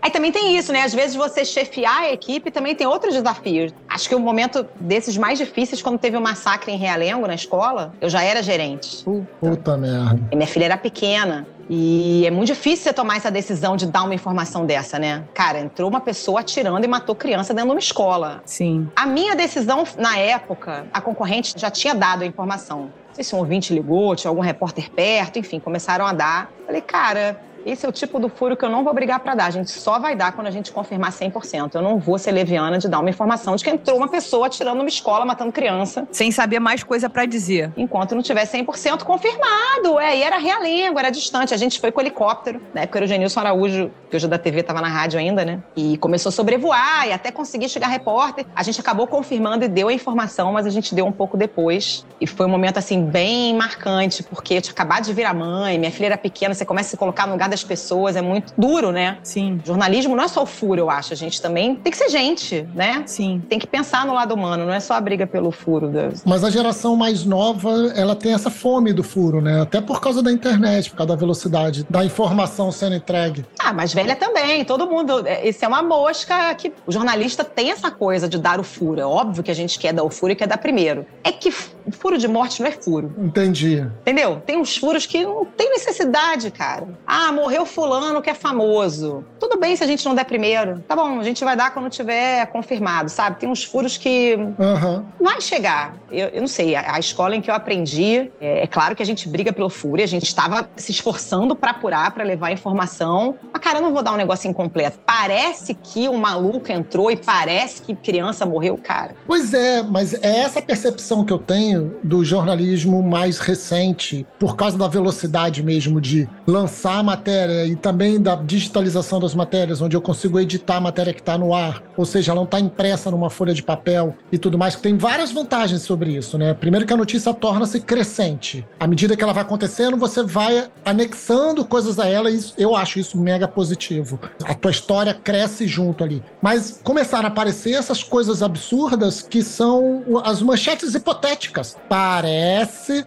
[0.00, 0.82] Aí também tem isso, né?
[0.82, 3.72] Às vezes você chefiar a equipe também tem outros desafios.
[3.88, 7.34] Acho que o momento desses mais difíceis, quando teve o um massacre em Realengo, na
[7.34, 9.04] escola, eu já era gerente.
[9.40, 10.20] Puta merda.
[10.30, 11.46] E minha filha era pequena.
[11.70, 15.24] E é muito difícil você tomar essa decisão de dar uma informação dessa, né?
[15.34, 18.40] Cara, entrou uma pessoa atirando e matou criança dentro de uma escola.
[18.46, 18.88] Sim.
[18.96, 22.90] A minha decisão, na época, a concorrente já tinha dado a informação.
[23.08, 26.50] Não sei se um ouvinte ligou, tinha algum repórter perto, enfim, começaram a dar.
[26.64, 27.38] Falei, cara,
[27.70, 29.46] esse é o tipo do furo que eu não vou brigar para dar.
[29.46, 31.74] A gente só vai dar quando a gente confirmar 100%.
[31.74, 34.80] Eu não vou ser leviana de dar uma informação de que entrou uma pessoa atirando
[34.80, 36.08] uma escola, matando criança.
[36.10, 37.72] Sem saber mais coisa para dizer.
[37.76, 39.98] Enquanto não tiver 100% confirmado.
[40.00, 41.52] É, e era realengo, era distante.
[41.52, 42.60] A gente foi com helicóptero.
[42.72, 45.44] Na época era o Genilson Araújo, que hoje é da TV, estava na rádio ainda,
[45.44, 45.62] né?
[45.76, 48.46] E começou a sobrevoar e até conseguir chegar repórter.
[48.54, 52.06] A gente acabou confirmando e deu a informação, mas a gente deu um pouco depois.
[52.20, 55.92] E foi um momento, assim, bem marcante, porque eu tinha acabado de virar mãe, minha
[55.92, 58.90] filha era pequena, você começa a se colocar no lugar das pessoas, é muito duro,
[58.92, 59.18] né?
[59.22, 59.60] Sim.
[59.64, 61.12] Jornalismo não é só o furo, eu acho.
[61.12, 63.02] A gente também tem que ser gente, né?
[63.06, 63.42] Sim.
[63.48, 65.90] Tem que pensar no lado humano, não é só a briga pelo furo.
[66.24, 69.62] Mas a geração mais nova, ela tem essa fome do furo, né?
[69.62, 73.44] Até por causa da internet, por causa da velocidade da informação sendo entregue.
[73.58, 74.64] Ah, mas velha também.
[74.64, 75.24] Todo mundo.
[75.44, 79.00] Isso é uma mosca que o jornalista tem essa coisa de dar o furo.
[79.00, 81.06] É óbvio que a gente quer dar o furo e quer dar primeiro.
[81.22, 81.52] É que
[81.90, 83.14] furo de morte não é furo.
[83.18, 83.86] Entendi.
[84.02, 84.42] Entendeu?
[84.44, 86.88] Tem uns furos que não tem necessidade, cara.
[87.06, 89.24] Ah, morreu fulano que é famoso.
[89.38, 90.82] Tudo bem se a gente não der primeiro.
[90.86, 93.38] Tá bom, a gente vai dar quando tiver confirmado, sabe?
[93.38, 95.04] Tem uns furos que uhum.
[95.20, 95.96] vai chegar.
[96.10, 99.02] Eu, eu não sei, a, a, escola em que eu aprendi, é, é, claro que
[99.02, 103.36] a gente briga pelo furo, a gente estava se esforçando para apurar, para levar informação.
[103.52, 104.98] Mas, cara, eu não vou dar um negócio incompleto.
[105.04, 109.14] Parece que um maluco entrou e parece que criança morreu, cara.
[109.26, 114.76] Pois é, mas é essa percepção que eu tenho do jornalismo mais recente, por causa
[114.76, 120.00] da velocidade mesmo de lançar a matéria e também da digitalização das matérias, onde eu
[120.00, 123.30] consigo editar a matéria que está no ar, ou seja, ela não está impressa numa
[123.30, 126.54] folha de papel e tudo mais, que tem várias vantagens sobre isso, né?
[126.54, 128.66] Primeiro que a notícia torna-se crescente.
[128.78, 132.98] À medida que ela vai acontecendo, você vai anexando coisas a ela e eu acho
[132.98, 134.18] isso mega positivo.
[134.44, 136.22] A tua história cresce junto ali.
[136.40, 141.67] Mas começaram a aparecer essas coisas absurdas que são as manchetes hipotéticas.
[141.88, 143.04] Parece.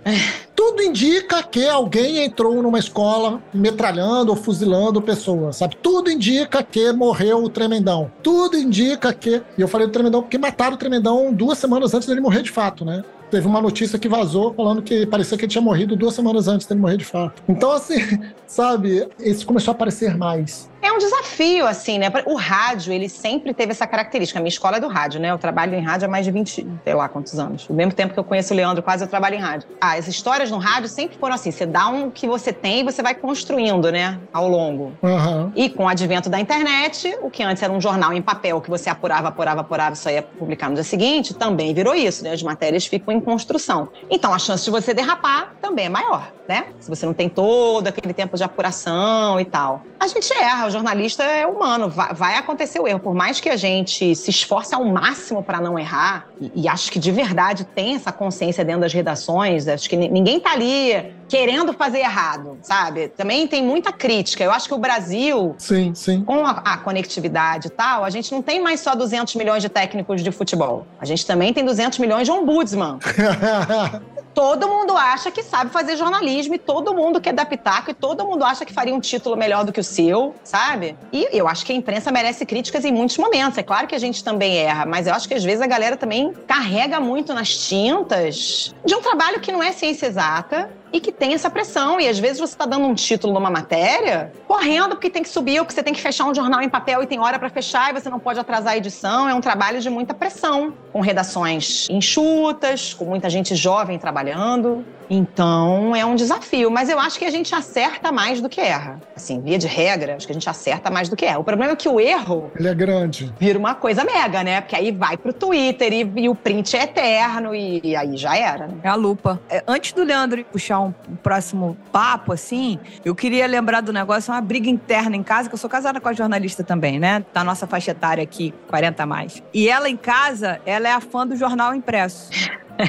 [0.55, 5.75] Tudo indica que alguém entrou numa escola metralhando ou fuzilando pessoas, sabe?
[5.77, 8.11] Tudo indica que morreu o Tremendão.
[8.21, 9.41] Tudo indica que.
[9.57, 12.51] E eu falei do Tremendão porque mataram o Tremendão duas semanas antes dele morrer de
[12.51, 13.03] fato, né?
[13.31, 16.67] teve uma notícia que vazou falando que parecia que ele tinha morrido duas semanas antes
[16.67, 17.41] dele morrer de fato.
[17.47, 17.95] Então, assim,
[18.45, 20.69] sabe, isso começou a aparecer mais.
[20.81, 22.11] É um desafio, assim, né?
[22.25, 24.39] O rádio, ele sempre teve essa característica.
[24.39, 25.29] A minha escola é do rádio, né?
[25.29, 27.69] Eu trabalho em rádio há mais de 20, sei lá quantos anos.
[27.69, 29.69] O mesmo tempo que eu conheço o Leandro, quase eu trabalho em rádio.
[29.79, 32.83] Ah, as histórias no rádio sempre foram assim: você dá um que você tem e
[32.83, 34.19] você vai construindo, né?
[34.33, 34.93] Ao longo.
[35.03, 35.51] Uhum.
[35.55, 38.69] E com o advento da internet, o que antes era um jornal em papel que
[38.69, 42.31] você apurava, apurava, apurava só ia publicar no dia seguinte, também virou isso, né?
[42.31, 43.89] As matérias ficam em construção.
[44.09, 46.65] Então a chance de você derrapar também é maior, né?
[46.79, 49.83] Se você não tem todo aquele tempo de apuração e tal.
[49.99, 52.99] A gente erra, jornalista é humano, vai, vai acontecer o erro.
[52.99, 56.91] Por mais que a gente se esforce ao máximo para não errar, e, e, acho
[56.91, 61.71] que de verdade tem essa consciência dentro das redações, acho que ninguém tá ali querendo
[61.71, 63.07] fazer errado, sabe?
[63.07, 64.43] Também tem muita crítica.
[64.43, 66.25] Eu acho que o Brasil, sim, sim.
[66.25, 69.69] com a, a conectividade e tal, a gente não tem mais só 200 milhões de
[69.69, 70.85] técnicos de futebol.
[70.99, 72.99] A gente também tem 200 milhões de ombudsman.
[74.33, 78.25] todo mundo acha que sabe fazer jornalismo e todo mundo quer dar pitaco e todo
[78.25, 80.97] mundo acha que faria um título melhor do que o seu, sabe?
[81.13, 83.57] E eu acho que a imprensa merece críticas em muitos momentos.
[83.57, 85.95] É claro que a gente também erra, mas eu acho que às vezes a galera
[85.95, 91.11] também carrega muito nas tintas de um trabalho que não é ciência exata e que
[91.11, 91.99] tem essa pressão.
[91.99, 95.59] E às vezes você está dando um título numa matéria, correndo porque tem que subir,
[95.59, 97.91] ou que você tem que fechar um jornal em papel e tem hora para fechar
[97.91, 99.27] e você não pode atrasar a edição.
[99.27, 104.85] É um trabalho de muita pressão, com redações enxutas, com muita gente jovem trabalhando.
[105.13, 109.01] Então é um desafio, mas eu acho que a gente acerta mais do que erra.
[109.13, 111.39] Assim, via de regra, acho que a gente acerta mais do que erra.
[111.39, 112.49] O problema é que o erro.
[112.57, 113.33] Ele é grande.
[113.37, 114.61] Vira uma coisa mega, né?
[114.61, 118.37] Porque aí vai pro Twitter e, e o print é eterno e, e, aí já
[118.37, 118.67] era.
[118.67, 118.75] Né?
[118.83, 119.37] É a lupa.
[119.49, 124.33] É, antes do Leandro puxar um, um, próximo papo, assim, eu queria lembrar do negócio,
[124.33, 127.25] uma briga interna em casa, que eu sou casada com a jornalista também, né?
[127.33, 129.43] Da nossa faixa etária aqui, 40 a mais.
[129.53, 132.29] E ela em casa, ela é a fã do jornal impresso.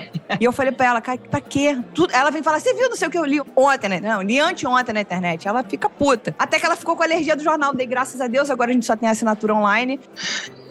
[0.40, 1.78] e eu falei pra ela, cara, pra quê?
[1.94, 2.12] Tudo...
[2.14, 4.00] Ela vem falar, você viu não sei o que eu li ontem, né?
[4.00, 5.46] Não, li anteontem na internet.
[5.46, 6.34] Ela fica puta.
[6.38, 7.74] Até que ela ficou com alergia do jornal.
[7.74, 10.00] Dei graças a Deus, agora a gente só tem assinatura online.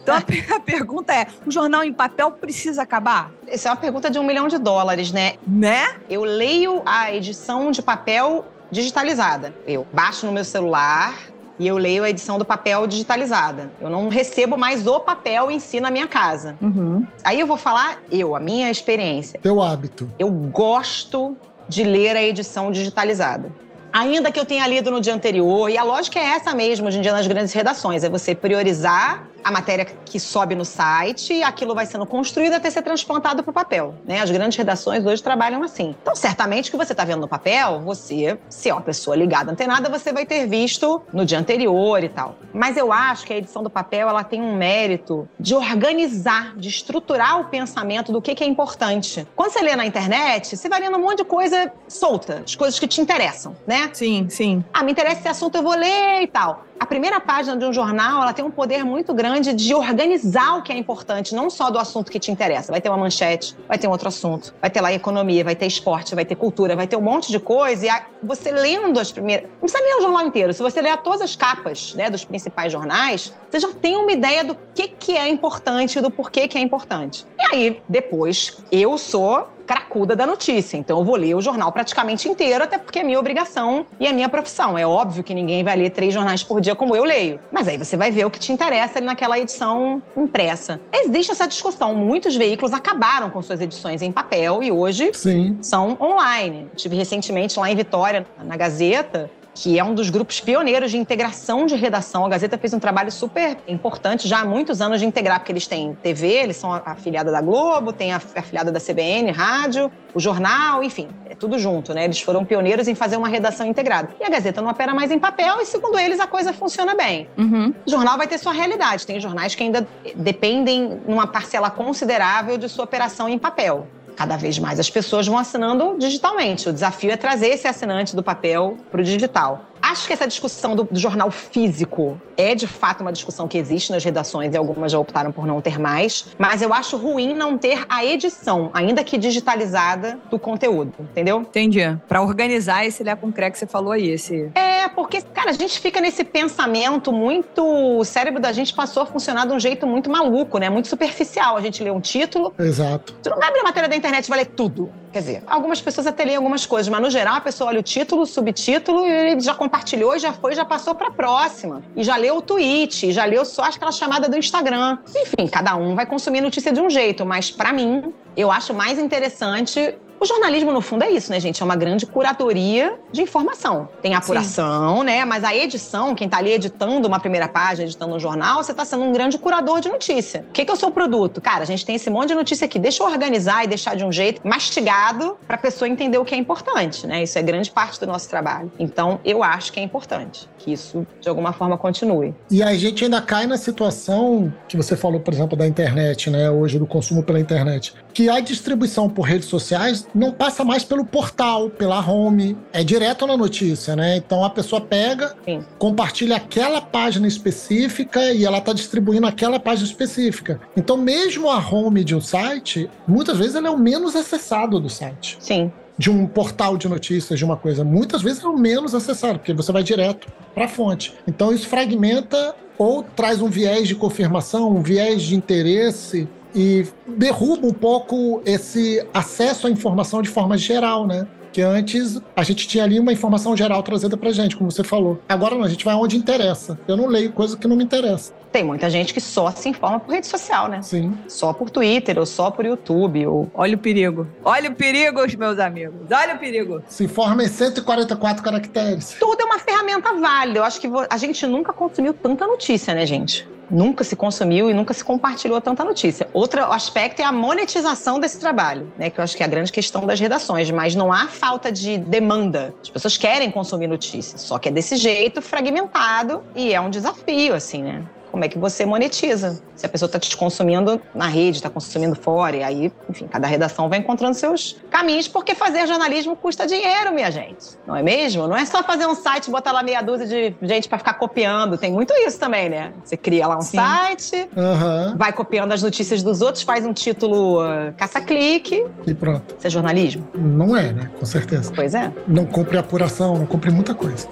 [0.01, 0.15] Então
[0.55, 3.31] a pergunta é: o jornal em papel precisa acabar?
[3.47, 5.36] Essa é uma pergunta de um milhão de dólares, né?
[5.45, 5.95] Né?
[6.10, 9.53] Eu leio a edição de papel digitalizada.
[9.67, 11.13] Eu baixo no meu celular,
[11.62, 13.71] e eu leio a edição do papel digitalizada.
[13.80, 16.58] Eu não recebo mais o papel em si na minha casa.
[16.60, 17.06] Uhum.
[17.24, 19.39] Aí eu vou falar eu, a minha experiência.
[19.39, 20.10] Teu hábito.
[20.17, 21.38] Eu gosto
[21.69, 23.52] de ler a edição digitalizada.
[23.93, 26.97] Ainda que eu tenha lido no dia anterior, e a lógica é essa mesmo hoje
[26.97, 31.73] em dia nas grandes redações, é você priorizar a matéria que sobe no site, aquilo
[31.73, 33.95] vai sendo construído até ser transplantado para o papel.
[34.06, 34.21] Né?
[34.21, 35.95] As grandes redações hoje trabalham assim.
[36.01, 39.51] Então, certamente o que você está vendo no papel, você, se é uma pessoa ligada,
[39.51, 42.36] antenada, você vai ter visto no dia anterior e tal.
[42.54, 46.69] Mas eu acho que a edição do papel ela tem um mérito de organizar, de
[46.69, 49.27] estruturar o pensamento do que, que é importante.
[49.36, 52.80] Quando você lê na internet, você vai lendo um monte de coisa solta, as coisas
[52.80, 53.89] que te interessam, né?
[53.93, 54.63] Sim, sim.
[54.73, 57.72] Ah, me interessa esse assunto, eu vou ler e tal a primeira página de um
[57.72, 61.70] jornal ela tem um poder muito grande de organizar o que é importante, não só
[61.70, 62.72] do assunto que te interessa.
[62.72, 65.67] Vai ter uma manchete, vai ter um outro assunto, vai ter lá economia, vai ter
[65.67, 67.86] esporte, vai ter cultura, vai ter um monte de coisa.
[67.86, 67.89] E
[68.24, 69.48] você lendo as primeiras.
[69.48, 70.52] Não precisa ler o jornal inteiro.
[70.54, 74.45] Se você ler todas as capas né, dos principais jornais, você já tem uma ideia
[74.45, 77.25] do que, que é importante e do porquê que é importante.
[77.37, 80.77] E aí, depois, eu sou cracuda da notícia.
[80.77, 84.13] Então eu vou ler o jornal praticamente inteiro, até porque é minha obrigação e é
[84.13, 84.77] minha profissão.
[84.77, 87.39] É óbvio que ninguém vai ler três jornais por dia como eu leio.
[87.51, 90.79] Mas aí você vai ver o que te interessa ali naquela edição impressa.
[90.91, 91.93] Existe essa discussão.
[91.93, 95.57] Muitos veículos acabaram com suas edições em papel e hoje Sim.
[95.61, 96.67] são online.
[96.75, 101.65] Tive recentemente lá em Vitória, na Gazeta, que é um dos grupos pioneiros de integração
[101.65, 102.25] de redação.
[102.25, 105.67] A Gazeta fez um trabalho super importante já há muitos anos de integrar, porque eles
[105.67, 110.83] têm TV, eles são afiliada da Globo, tem a afiliada da CBN, rádio, o jornal,
[110.83, 112.05] enfim, é tudo junto, né?
[112.05, 114.09] Eles foram pioneiros em fazer uma redação integrada.
[114.19, 117.27] E a Gazeta não opera mais em papel e, segundo eles, a coisa funciona bem.
[117.37, 117.73] Uhum.
[117.85, 119.05] O jornal vai ter sua realidade.
[119.05, 123.87] Tem jornais que ainda dependem, numa parcela considerável, de sua operação em papel.
[124.21, 126.69] Cada vez mais as pessoas vão assinando digitalmente.
[126.69, 129.70] O desafio é trazer esse assinante do papel para o digital.
[129.82, 133.91] Acho que essa discussão do, do, jornal físico é de fato uma discussão que existe
[133.91, 137.58] nas redações e algumas já optaram por não ter mais, mas eu acho ruim não
[137.58, 141.41] ter a edição, ainda que digitalizada, do conteúdo, entendeu?
[141.41, 141.82] Entendi.
[142.08, 144.52] Para organizar esse Lé com que você falou aí, esse.
[144.54, 147.63] É, porque, cara, a gente fica nesse pensamento muito.
[147.63, 150.70] O cérebro da gente passou a funcionar de um jeito muito maluco, né?
[150.70, 151.58] Muito superficial.
[151.58, 152.54] A gente lê um título.
[152.60, 153.13] Exato.
[153.22, 154.91] Tu não abre a matéria da internet e vai ler tudo.
[155.12, 157.84] Quer dizer, algumas pessoas até leem algumas coisas, mas no geral a pessoa olha o
[157.84, 161.81] título, o subtítulo e ele já compartilhou, já foi, já passou para a próxima.
[161.95, 164.97] E já leu o tweet, já leu só aquela chamada do Instagram.
[165.15, 168.99] Enfim, cada um vai consumir notícia de um jeito, mas para mim, eu acho mais
[168.99, 171.63] interessante o jornalismo, no fundo, é isso, né, gente?
[171.63, 173.89] É uma grande curadoria de informação.
[174.03, 175.05] Tem apuração, Sim.
[175.05, 175.25] né?
[175.25, 178.86] Mas a edição, quem tá ali editando uma primeira página, editando um jornal, você tá
[178.86, 180.45] sendo um grande curador de notícia.
[180.47, 181.41] O que, que é o seu produto?
[181.41, 182.77] Cara, a gente tem esse monte de notícia aqui.
[182.77, 186.38] Deixa eu organizar e deixar de um jeito mastigado pra pessoa entender o que é
[186.38, 187.23] importante, né?
[187.23, 188.71] Isso é grande parte do nosso trabalho.
[188.77, 192.36] Então, eu acho que é importante que isso, de alguma forma, continue.
[192.51, 196.51] E a gente ainda cai na situação que você falou, por exemplo, da internet, né?
[196.51, 197.95] Hoje, do consumo pela internet.
[198.13, 203.26] Que a distribuição por redes sociais não passa mais pelo portal, pela home, é direto
[203.26, 204.17] na notícia, né?
[204.17, 205.63] Então a pessoa pega, Sim.
[205.78, 210.60] compartilha aquela página específica e ela está distribuindo aquela página específica.
[210.76, 214.89] Então, mesmo a home de um site, muitas vezes ela é o menos acessado do
[214.89, 215.38] site.
[215.39, 217.84] Sim de um portal de notícias, de uma coisa.
[217.84, 221.13] Muitas vezes é o menos acessado, porque você vai direto para a fonte.
[221.28, 227.67] Então isso fragmenta ou traz um viés de confirmação, um viés de interesse e derruba
[227.67, 231.27] um pouco esse acesso à informação de forma geral, né?
[231.51, 235.19] Que antes a gente tinha ali uma informação geral trazida pra gente, como você falou.
[235.27, 236.79] Agora não, a gente vai onde interessa.
[236.87, 238.33] Eu não leio coisa que não me interessa.
[238.53, 240.81] Tem muita gente que só se informa por rede social, né?
[240.81, 241.13] Sim.
[241.27, 243.51] Só por Twitter, ou só por YouTube, ou...
[243.53, 244.27] Olha o perigo.
[244.45, 245.95] Olha o perigo, meus amigos.
[246.09, 246.81] Olha o perigo.
[246.87, 249.17] Se informa em 144 caracteres.
[249.19, 250.59] Tudo é uma ferramenta válida.
[250.59, 253.47] Eu acho que a gente nunca consumiu tanta notícia, né, gente?
[253.71, 256.27] Nunca se consumiu e nunca se compartilhou tanta notícia.
[256.34, 259.71] Outro aspecto é a monetização desse trabalho, né, que eu acho que é a grande
[259.71, 262.73] questão das redações, mas não há falta de demanda.
[262.81, 267.55] As pessoas querem consumir notícias, só que é desse jeito fragmentado e é um desafio
[267.55, 268.03] assim, né?
[268.32, 269.62] Como é que você monetiza.
[269.76, 273.48] Se a pessoa está te consumindo na rede, está consumindo fora, e aí, enfim, cada
[273.48, 277.78] redação vai encontrando seus caminhos, porque fazer jornalismo custa dinheiro, minha gente.
[277.86, 278.48] Não é mesmo?
[278.48, 281.15] Não é só fazer um site e botar lá meia dúzia de gente para ficar
[281.15, 281.78] copiando.
[281.78, 282.94] Tem muito isso também, né?
[283.04, 283.78] Você cria lá um Sim.
[283.78, 285.17] site, uhum.
[285.17, 288.86] vai copiando as notícias dos outros, faz um título uh, caça-clique.
[289.06, 289.56] E pronto.
[289.58, 290.28] Isso é jornalismo?
[290.34, 291.12] Não é, né?
[291.20, 291.72] Com certeza.
[291.76, 292.12] Pois é.
[292.28, 294.28] Não cumpre apuração, não cumpre muita coisa.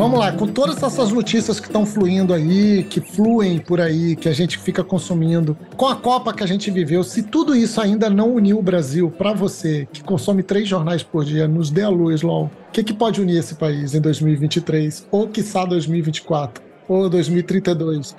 [0.00, 4.30] Vamos lá, com todas essas notícias que estão fluindo aí, que fluem por aí, que
[4.30, 8.08] a gente fica consumindo, com a Copa que a gente viveu, se tudo isso ainda
[8.08, 11.90] não uniu o Brasil, para você, que consome três jornais por dia, nos dê a
[11.90, 15.06] luz, LOL, o que, que pode unir esse país em 2023?
[15.10, 16.64] Ou quiçá 2024?
[16.88, 18.16] Ou 2032?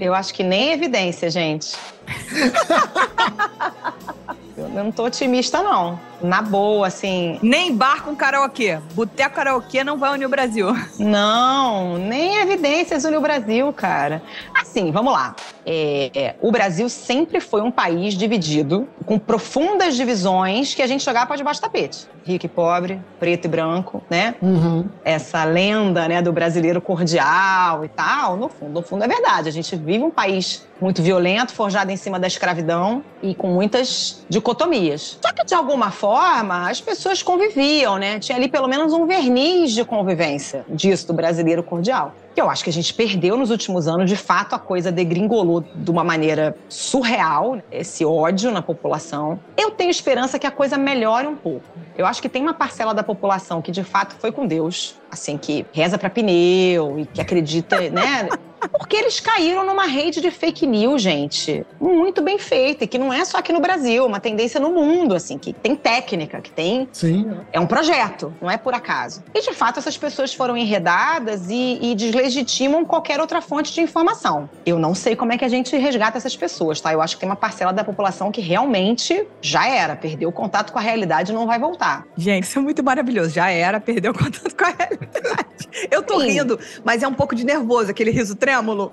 [0.00, 1.76] Eu acho que nem evidência, gente.
[4.58, 5.98] Eu não tô otimista, não.
[6.20, 7.38] Na boa, assim.
[7.42, 8.78] Nem bar com karaokê.
[8.94, 10.68] Boteco karaokê não vai unir o Brasil.
[10.98, 14.20] Não, nem evidências unir o Brasil, cara.
[14.60, 15.36] Assim, vamos lá.
[15.70, 21.04] É, é, o Brasil sempre foi um país dividido, com profundas divisões que a gente
[21.04, 22.08] jogava para debaixo do tapete.
[22.24, 24.34] Rico e pobre, preto e branco, né?
[24.40, 24.86] Uhum.
[25.04, 29.50] Essa lenda, né, do brasileiro cordial e tal, no fundo, no fundo é verdade.
[29.50, 34.24] A gente vive um país muito violento, forjado em cima da escravidão e com muitas
[34.26, 35.18] dicotomias.
[35.20, 38.18] Só que, de alguma forma, as pessoas conviviam, né?
[38.18, 42.62] Tinha ali pelo menos um verniz de convivência disso, do brasileiro cordial que eu acho
[42.62, 44.08] que a gente perdeu nos últimos anos.
[44.08, 49.40] De fato, a coisa degringolou de uma maneira surreal, esse ódio na população.
[49.56, 51.66] Eu tenho esperança que a coisa melhore um pouco.
[51.96, 55.36] Eu acho que tem uma parcela da população que de fato foi com Deus, assim,
[55.36, 58.28] que reza para pneu e que acredita, né?
[58.66, 63.12] Porque eles caíram numa rede de fake news, gente, muito bem feita, e que não
[63.12, 66.88] é só aqui no Brasil, uma tendência no mundo, assim, que tem técnica, que tem.
[66.92, 67.30] Sim.
[67.52, 69.22] É um projeto, não é por acaso.
[69.34, 74.48] E de fato essas pessoas foram enredadas e, e deslegitimam qualquer outra fonte de informação.
[74.64, 76.92] Eu não sei como é que a gente resgata essas pessoas, tá?
[76.92, 80.72] Eu acho que tem uma parcela da população que realmente já era, perdeu o contato
[80.72, 82.06] com a realidade e não vai voltar.
[82.16, 83.30] Gente, isso é muito maravilhoso.
[83.30, 85.47] Já era, perdeu o contato com a realidade.
[85.90, 86.28] Eu tô Sim.
[86.28, 88.92] rindo, mas é um pouco de nervoso, aquele riso trêmulo.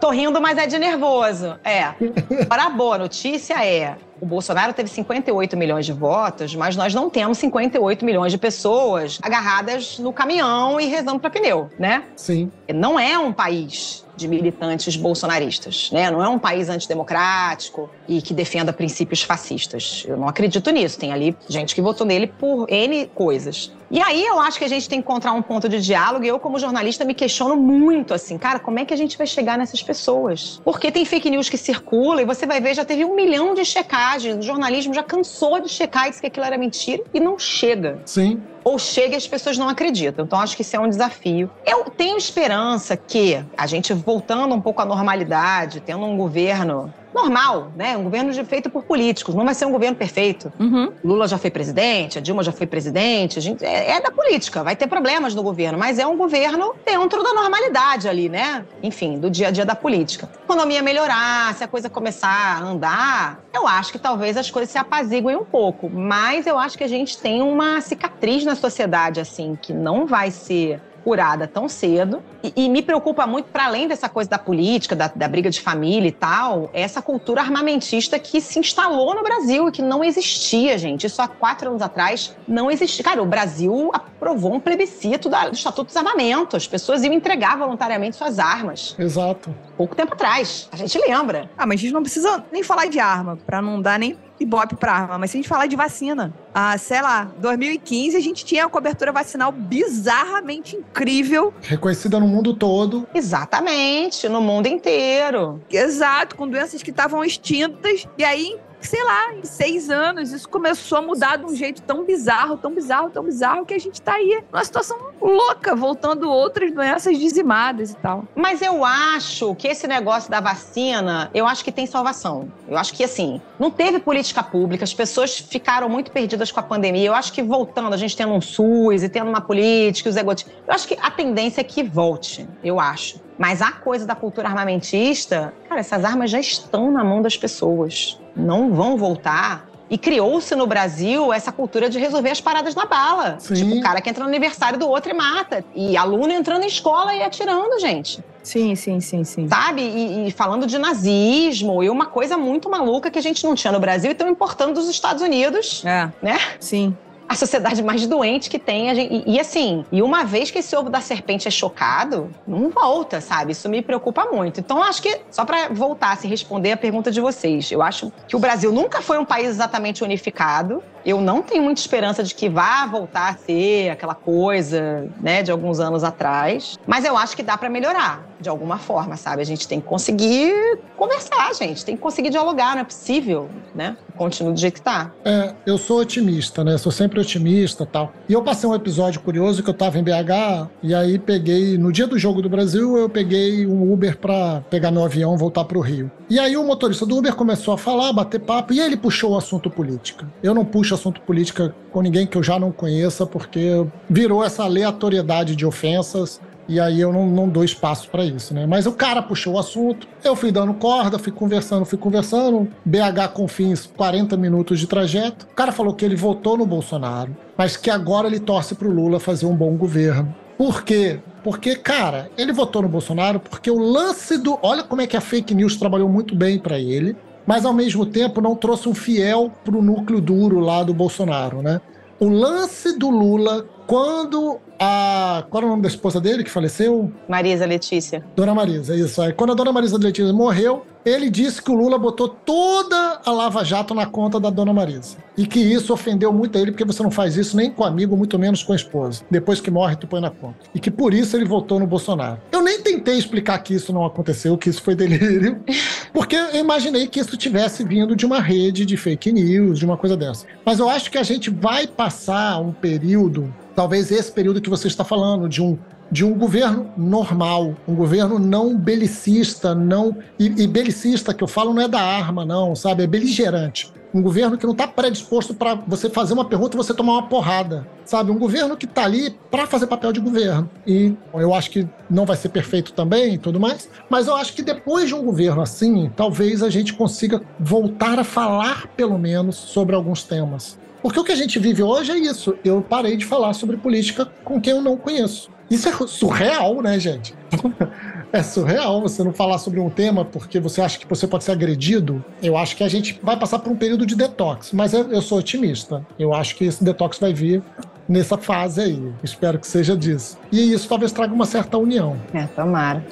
[0.00, 1.58] tô rindo, mas é de nervoso.
[1.64, 1.94] É.
[2.44, 7.10] Agora, a boa notícia é: o Bolsonaro teve 58 milhões de votos, mas nós não
[7.10, 12.04] temos 58 milhões de pessoas agarradas no caminhão e rezando para pneu, né?
[12.16, 12.50] Sim.
[12.72, 16.10] Não é um país de militantes bolsonaristas, né?
[16.10, 20.04] Não é um país antidemocrático e que defenda princípios fascistas.
[20.08, 20.98] Eu não acredito nisso.
[20.98, 23.70] Tem ali gente que votou nele por N coisas.
[23.88, 26.28] E aí eu acho que a gente tem que encontrar um ponto de diálogo e
[26.28, 29.56] eu, como jornalista, me questiono muito assim, cara, como é que a gente vai chegar
[29.56, 30.60] nessas pessoas?
[30.64, 33.64] Porque tem fake news que circula e você vai ver, já teve um milhão de
[33.64, 34.05] checagens,
[34.38, 38.00] o jornalismo já cansou de checar e disse que aquilo era mentira e não chega.
[38.04, 40.24] Sim ou chega e as pessoas não acreditam.
[40.24, 41.48] Então, acho que isso é um desafio.
[41.64, 47.72] Eu tenho esperança que a gente voltando um pouco à normalidade, tendo um governo normal,
[47.74, 47.96] né?
[47.96, 50.52] Um governo feito por políticos, não vai ser um governo perfeito.
[50.58, 50.92] Uhum.
[51.02, 54.62] Lula já foi presidente, a Dilma já foi presidente, a gente, é, é, da política,
[54.62, 58.64] vai ter problemas no governo, mas é um governo dentro da normalidade ali, né?
[58.82, 60.28] Enfim, do dia a dia da política.
[60.40, 64.70] A economia melhorar, se a coisa começar a andar, eu acho que talvez as coisas
[64.70, 69.20] se apaziguem um pouco, mas eu acho que a gente tem uma cicatriz na sociedade,
[69.20, 72.20] assim, que não vai ser curada tão cedo.
[72.42, 75.60] E, e me preocupa muito, para além dessa coisa da política, da, da, briga de
[75.60, 80.76] família e tal, essa cultura armamentista que se instalou no Brasil e que não existia,
[80.76, 81.06] gente.
[81.06, 83.04] Isso há quatro anos atrás não existia.
[83.04, 86.56] Cara, o Brasil aprovou um plebiscito do Estatuto dos Armamentos.
[86.56, 88.96] As pessoas iam entregar voluntariamente suas armas.
[88.98, 89.54] Exato.
[89.76, 90.68] Pouco tempo atrás.
[90.72, 91.48] A gente lembra.
[91.56, 94.76] Ah, mas a gente não precisa nem falar de arma, para não dar nem ibope
[94.76, 98.44] pra arma, mas se a gente falar de vacina, ah, sei lá, 2015 a gente
[98.44, 101.52] tinha a cobertura vacinal bizarramente incrível.
[101.62, 103.06] Reconhecida no mundo todo.
[103.14, 105.60] Exatamente, no mundo inteiro.
[105.70, 108.06] Exato, com doenças que estavam extintas.
[108.16, 112.04] E aí, sei lá, em seis anos, isso começou a mudar de um jeito tão
[112.04, 116.72] bizarro, tão bizarro, tão bizarro, que a gente tá aí numa situação louca, voltando outras
[116.72, 118.24] doenças dizimadas e tal.
[118.34, 122.50] Mas eu acho que esse negócio da vacina, eu acho que tem salvação.
[122.68, 126.62] Eu acho que, assim, não teve política pública, as pessoas ficaram muito perdidas com a
[126.62, 127.06] pandemia.
[127.08, 130.54] Eu acho que voltando, a gente tendo um SUS e tendo uma política, os egotistas.
[130.66, 133.25] Eu acho que a tendência é que volte, eu acho.
[133.38, 138.18] Mas a coisa da cultura armamentista, cara, essas armas já estão na mão das pessoas.
[138.34, 139.66] Não vão voltar.
[139.88, 143.36] E criou-se no Brasil essa cultura de resolver as paradas na bala.
[143.38, 143.54] Sim.
[143.54, 145.64] Tipo, o cara que entra no aniversário do outro e mata.
[145.76, 148.18] E aluno entrando em escola e atirando, gente.
[148.42, 149.48] Sim, sim, sim, sim.
[149.48, 149.82] Sabe?
[149.82, 153.72] E, e falando de nazismo e uma coisa muito maluca que a gente não tinha
[153.72, 156.36] no Brasil e estão importando dos Estados Unidos, É, né?
[156.58, 156.96] sim.
[157.28, 158.94] A sociedade mais doente que tem.
[158.94, 162.70] gente- e, e assim, e uma vez que esse ovo da serpente é chocado, não
[162.70, 163.52] volta, sabe?
[163.52, 164.60] Isso me preocupa muito.
[164.60, 168.12] Então, acho que, só pra voltar a se responder a pergunta de vocês, eu acho
[168.28, 170.82] que o Brasil nunca foi um país exatamente unificado.
[171.04, 175.50] Eu não tenho muita esperança de que vá voltar a ser aquela coisa, né, de
[175.52, 176.76] alguns anos atrás.
[176.86, 179.40] Mas eu acho que dá pra melhorar, de alguma forma, sabe?
[179.40, 180.52] A gente tem que conseguir
[180.96, 181.84] conversar, gente.
[181.84, 183.96] Tem que conseguir dialogar, não é possível, né?
[184.16, 185.12] Continua do jeito que tá.
[185.24, 186.76] É, eu sou otimista, né?
[186.76, 188.12] Sou sempre otimista e tal.
[188.28, 191.92] E eu passei um episódio curioso que eu tava em BH e aí peguei, no
[191.92, 195.64] dia do jogo do Brasil, eu peguei um Uber pra pegar meu avião e voltar
[195.64, 196.10] pro Rio.
[196.28, 199.36] E aí o motorista do Uber começou a falar, bater papo, e ele puxou o
[199.36, 200.26] assunto política.
[200.42, 204.64] Eu não puxo assunto política com ninguém que eu já não conheça, porque virou essa
[204.64, 206.40] aleatoriedade de ofensas.
[206.68, 208.66] E aí eu não, não dou espaço pra isso, né?
[208.66, 212.68] Mas o cara puxou o assunto, eu fui dando corda, fui conversando, fui conversando.
[212.84, 215.46] BH Confins, 40 minutos de trajeto.
[215.50, 219.20] O cara falou que ele votou no Bolsonaro, mas que agora ele torce pro Lula
[219.20, 220.34] fazer um bom governo.
[220.58, 221.20] Por quê?
[221.44, 224.58] Porque, cara, ele votou no Bolsonaro porque o lance do.
[224.62, 227.14] Olha como é que a fake news trabalhou muito bem pra ele,
[227.46, 231.80] mas ao mesmo tempo não trouxe um fiel pro núcleo duro lá do Bolsonaro, né?
[232.18, 235.44] O lance do Lula, quando a.
[235.50, 237.12] Qual era o nome da esposa dele que faleceu?
[237.28, 238.24] Marisa Letícia.
[238.34, 239.32] Dona Marisa, isso aí.
[239.32, 243.64] Quando a Dona Marisa Letícia morreu, ele disse que o Lula botou toda a Lava
[243.64, 245.18] Jato na conta da Dona Marisa.
[245.38, 248.16] E que isso ofendeu muito a ele, porque você não faz isso nem com amigo,
[248.16, 249.22] muito menos com a esposa.
[249.30, 250.56] Depois que morre, tu põe na conta.
[250.74, 252.40] E que por isso ele votou no Bolsonaro.
[252.50, 255.60] Eu nem tentei explicar que isso não aconteceu, que isso foi delírio,
[256.12, 259.96] porque eu imaginei que isso tivesse vindo de uma rede de fake news, de uma
[259.96, 260.44] coisa dessa.
[260.64, 264.88] Mas eu acho que a gente vai passar um período, talvez esse período que você
[264.88, 265.78] está falando, de um
[266.10, 271.74] de um governo normal, um governo não belicista, não e, e belicista que eu falo
[271.74, 273.02] não é da arma, não, sabe?
[273.02, 273.92] É beligerante.
[274.14, 277.28] Um governo que não está predisposto para você fazer uma pergunta e você tomar uma
[277.28, 278.30] porrada, sabe?
[278.30, 280.70] Um governo que está ali para fazer papel de governo.
[280.86, 284.54] E eu acho que não vai ser perfeito também e tudo mais, mas eu acho
[284.54, 289.56] que depois de um governo assim, talvez a gente consiga voltar a falar, pelo menos,
[289.56, 290.78] sobre alguns temas.
[291.06, 292.58] Porque o que a gente vive hoje é isso.
[292.64, 295.48] Eu parei de falar sobre política com quem eu não conheço.
[295.70, 297.32] Isso é surreal, né, gente?
[298.32, 301.52] É surreal você não falar sobre um tema porque você acha que você pode ser
[301.52, 302.22] agredido.
[302.42, 305.38] Eu acho que a gente vai passar por um período de detox, mas eu, sou
[305.38, 306.04] otimista.
[306.18, 307.62] Eu acho que esse detox vai vir
[308.06, 309.12] nessa fase aí.
[309.22, 310.36] Espero que seja disso.
[310.50, 312.16] E isso talvez traga uma certa união.
[312.34, 313.02] É, tomara.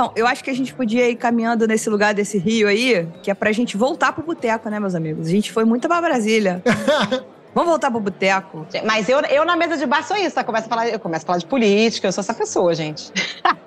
[0.00, 3.30] Então, eu acho que a gente podia ir caminhando nesse lugar desse rio aí, que
[3.30, 5.26] é pra gente voltar pro boteco, né, meus amigos?
[5.26, 6.62] A gente foi muito pra Brasília.
[7.54, 8.66] Vamos voltar pro boteco?
[8.84, 10.44] Mas eu, eu na mesa de bar sou isso, tá?
[10.44, 13.12] Começo a falar, eu começo a falar de política, eu sou essa pessoa, gente.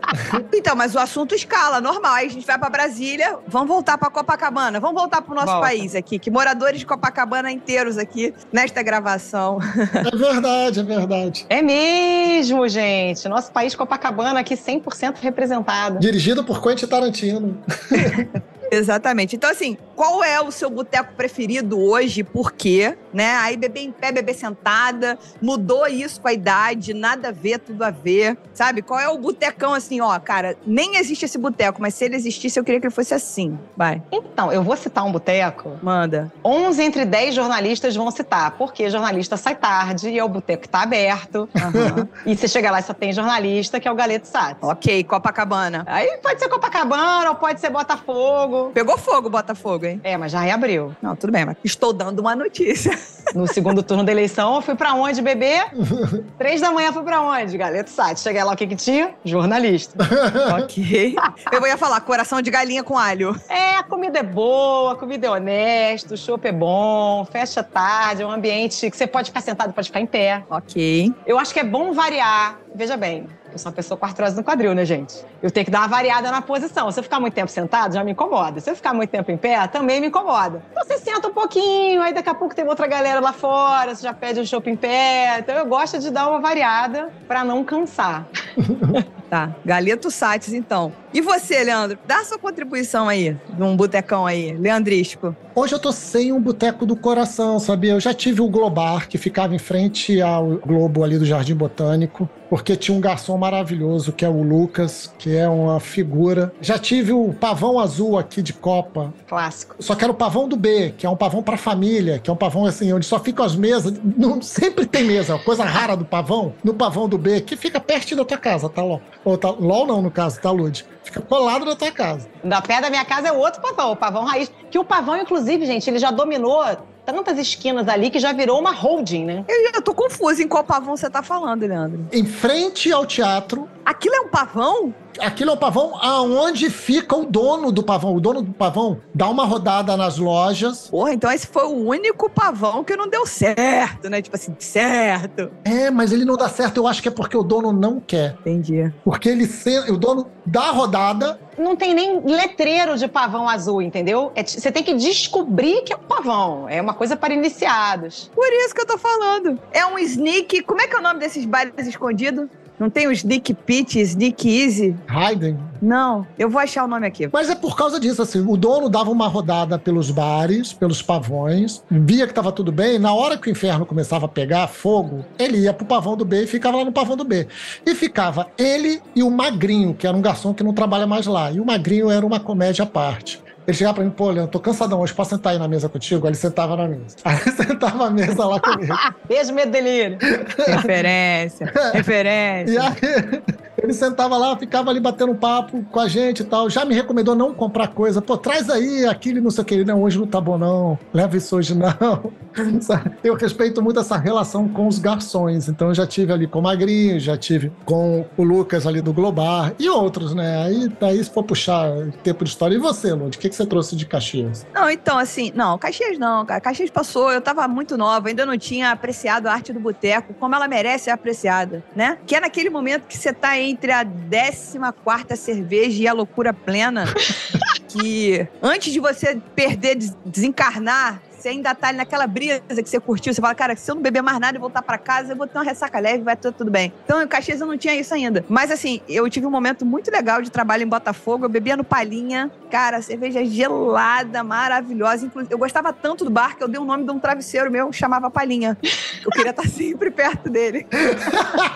[0.54, 2.14] Então, mas o assunto escala, normal.
[2.14, 5.62] Aí a gente vai pra Brasília, vamos voltar pra Copacabana, vamos voltar pro nosso Volta.
[5.62, 9.58] país aqui, que moradores de Copacabana inteiros aqui nesta gravação.
[9.94, 11.46] É verdade, é verdade.
[11.50, 13.28] É mesmo, gente.
[13.28, 15.98] Nosso país Copacabana aqui 100% representado.
[16.00, 17.58] Dirigido por Quentin Tarantino.
[18.72, 19.36] Exatamente.
[19.36, 22.24] Então, assim, qual é o seu boteco preferido hoje?
[22.24, 22.98] Por quê?
[23.14, 23.36] Né?
[23.36, 27.84] Aí beber em pé, beber sentada, mudou isso com a idade, nada a ver, tudo
[27.84, 28.38] a ver.
[28.54, 28.82] Sabe?
[28.82, 32.60] Qual é o botecão assim, ó, cara, nem existe esse boteco, mas se ele existisse,
[32.60, 33.58] eu queria que ele fosse assim.
[33.78, 35.78] Vai, Então, eu vou citar um boteco.
[35.82, 36.32] manda.
[36.44, 40.70] 11 entre 10 jornalistas vão citar, porque jornalista sai tarde e é o boteco que
[40.70, 41.48] tá aberto.
[41.56, 42.08] Aham.
[42.26, 44.56] E você chega lá e só tem jornalista, que é o Galeto Sá.
[44.62, 45.84] ok, Copacabana.
[45.86, 48.53] Aí pode ser Copacabana ou pode ser Botafogo.
[48.74, 50.02] Pegou fogo, Botafogo, hein?
[50.04, 50.96] É, mas já reabriu.
[51.02, 52.98] Não, tudo bem, mas estou dando uma notícia.
[53.34, 55.64] No segundo turno da eleição, eu fui pra onde, bebê?
[56.38, 57.58] Três da manhã fui pra onde?
[57.58, 58.16] Galeto Sá.
[58.16, 59.16] Cheguei lá, o que que tinha?
[59.26, 59.98] Jornalista.
[60.62, 61.16] ok.
[61.52, 63.36] Eu ia falar coração de galinha com alho.
[63.50, 68.22] É, a comida é boa, a comida é honesta, o chopp é bom, fecha tarde,
[68.22, 70.44] é um ambiente que você pode ficar sentado, pode ficar em pé.
[70.50, 71.12] Ok.
[71.26, 72.60] Eu acho que é bom variar.
[72.76, 75.24] Veja bem, Eu sou uma pessoa com artrose no quadril, né, gente?
[75.40, 76.92] Eu tenho que dar uma variada na posição.
[76.92, 78.60] Se eu ficar muito tempo sentado, já me incomoda.
[78.60, 80.64] Se eu ficar muito tempo em pé, também me incomoda.
[80.72, 84.02] Então você senta um pouquinho, aí daqui a pouco tem outra galera lá fora, você
[84.02, 85.38] já pede um chopp em pé.
[85.38, 88.26] Então eu gosto de dar uma variada para não cansar.
[89.34, 90.94] Tá, Galeto Sates, então.
[91.12, 91.98] E você, Leandro?
[92.06, 95.36] Dá sua contribuição aí, num botecão aí, leandrístico.
[95.56, 97.94] Hoje eu tô sem um boteco do coração, sabia?
[97.94, 102.28] Eu já tive o Globar, que ficava em frente ao Globo ali do Jardim Botânico,
[102.50, 106.52] porque tinha um garçom maravilhoso, que é o Lucas, que é uma figura.
[106.60, 109.14] Já tive o Pavão Azul aqui de Copa.
[109.28, 109.76] Clássico.
[109.80, 112.34] Só que era o Pavão do B, que é um pavão pra família, que é
[112.34, 113.94] um pavão assim, onde só ficam as mesas.
[114.04, 116.54] Não, sempre tem mesa, coisa rara do pavão.
[116.64, 119.02] No Pavão do B, que fica perto da tua casa, tá, LOL?
[119.26, 120.86] Ou tá, LOL não, no caso, tá, Lud?
[121.04, 122.28] Fica colado na tua casa.
[122.44, 124.52] Da pé da minha casa é outro pavão, o pavão raiz.
[124.70, 126.64] Que o pavão, inclusive, gente, ele já dominou
[127.06, 129.46] tantas esquinas ali que já virou uma holding, né?
[129.48, 132.08] Eu, eu tô confusa em qual pavão você tá falando, Leandro.
[132.12, 134.94] Em frente ao teatro, Aquilo é um pavão?
[135.20, 138.16] Aquilo é o pavão aonde fica o dono do pavão.
[138.16, 140.88] O dono do pavão dá uma rodada nas lojas.
[140.90, 144.22] Porra, então esse foi o único pavão que não deu certo, né?
[144.22, 145.52] Tipo assim, certo.
[145.64, 146.78] É, mas ele não dá certo.
[146.78, 148.36] Eu acho que é porque o dono não quer.
[148.42, 148.92] Entendi.
[149.04, 149.50] Porque ele
[149.90, 151.40] o dono dá a rodada.
[151.58, 154.32] Não tem nem letreiro de pavão azul, entendeu?
[154.36, 156.68] É Você tem que descobrir que é um pavão.
[156.68, 158.32] É uma coisa para iniciados.
[158.34, 159.60] Por isso que eu tô falando.
[159.72, 160.64] É um sneak.
[160.64, 162.48] Como é que é o nome desses bares escondidos?
[162.80, 164.96] Não tem o Sneak Pit, Sneak Easy?
[165.08, 165.58] Hayden.
[165.82, 167.30] Não, eu vou achar o nome aqui.
[167.32, 168.44] Mas é por causa disso, assim.
[168.48, 172.98] O dono dava uma rodada pelos bares, pelos pavões, via que tava tudo bem.
[172.98, 176.44] Na hora que o inferno começava a pegar fogo, ele ia pro pavão do B
[176.44, 177.48] e ficava lá no pavão do B.
[177.86, 181.52] E ficava ele e o Magrinho, que era um garçom que não trabalha mais lá.
[181.52, 183.43] E o Magrinho era uma comédia à parte.
[183.66, 186.26] Ele chegava pra mim, pô, Leandro, tô cansadão hoje, posso sentar aí na mesa contigo?
[186.26, 187.16] Aí ele sentava na mesa.
[187.24, 188.94] Aí ele sentava à mesa lá comigo.
[189.28, 190.18] Beijo, medo delírio.
[190.68, 191.72] Referência.
[191.94, 192.82] E referência.
[192.82, 193.42] aí,
[193.84, 196.70] ele sentava lá, ficava ali batendo papo com a gente e tal.
[196.70, 198.22] Já me recomendou não comprar coisa.
[198.22, 199.84] Pô, traz aí aquilo não sei o que.
[199.84, 200.98] Não, hoje não tá bom, não.
[201.14, 202.32] Leva isso hoje, não.
[203.24, 205.68] Eu respeito muito essa relação com os garçons.
[205.68, 209.12] Então, eu já tive ali com o Magrinho, já tive com o Lucas ali do
[209.12, 210.64] Globar e outros, né?
[210.64, 211.90] Aí, daí, se for puxar
[212.24, 212.76] tempo de história.
[212.76, 213.36] E você, Lud?
[213.36, 214.66] O que, que você trouxe de Caxias?
[214.74, 216.62] Não, então, assim, não, Caxias não, cara.
[216.62, 220.54] Caxias passou, eu tava muito nova, ainda não tinha apreciado a arte do boteco como
[220.56, 222.18] ela merece ser apreciada, né?
[222.26, 227.06] Que é naquele momento que você tá entre a 14 cerveja e a loucura plena,
[227.90, 233.02] que antes de você perder, des- desencarnar, você ainda tá ali naquela brisa que você
[233.02, 235.36] curtiu, você fala, cara, se eu não beber mais nada e voltar pra casa, eu
[235.36, 236.94] vou ter uma ressaca leve, vai tudo, tudo bem.
[237.04, 238.46] Então, em Caxias eu não tinha isso ainda.
[238.48, 241.84] Mas assim, eu tive um momento muito legal de trabalho em Botafogo, eu bebia no
[241.84, 245.26] Palinha, cara, cerveja gelada, maravilhosa.
[245.26, 247.92] Inclusive, eu gostava tanto do bar que eu dei o nome de um travesseiro meu,
[247.92, 248.78] chamava Palinha.
[249.22, 250.88] Eu queria estar sempre perto dele.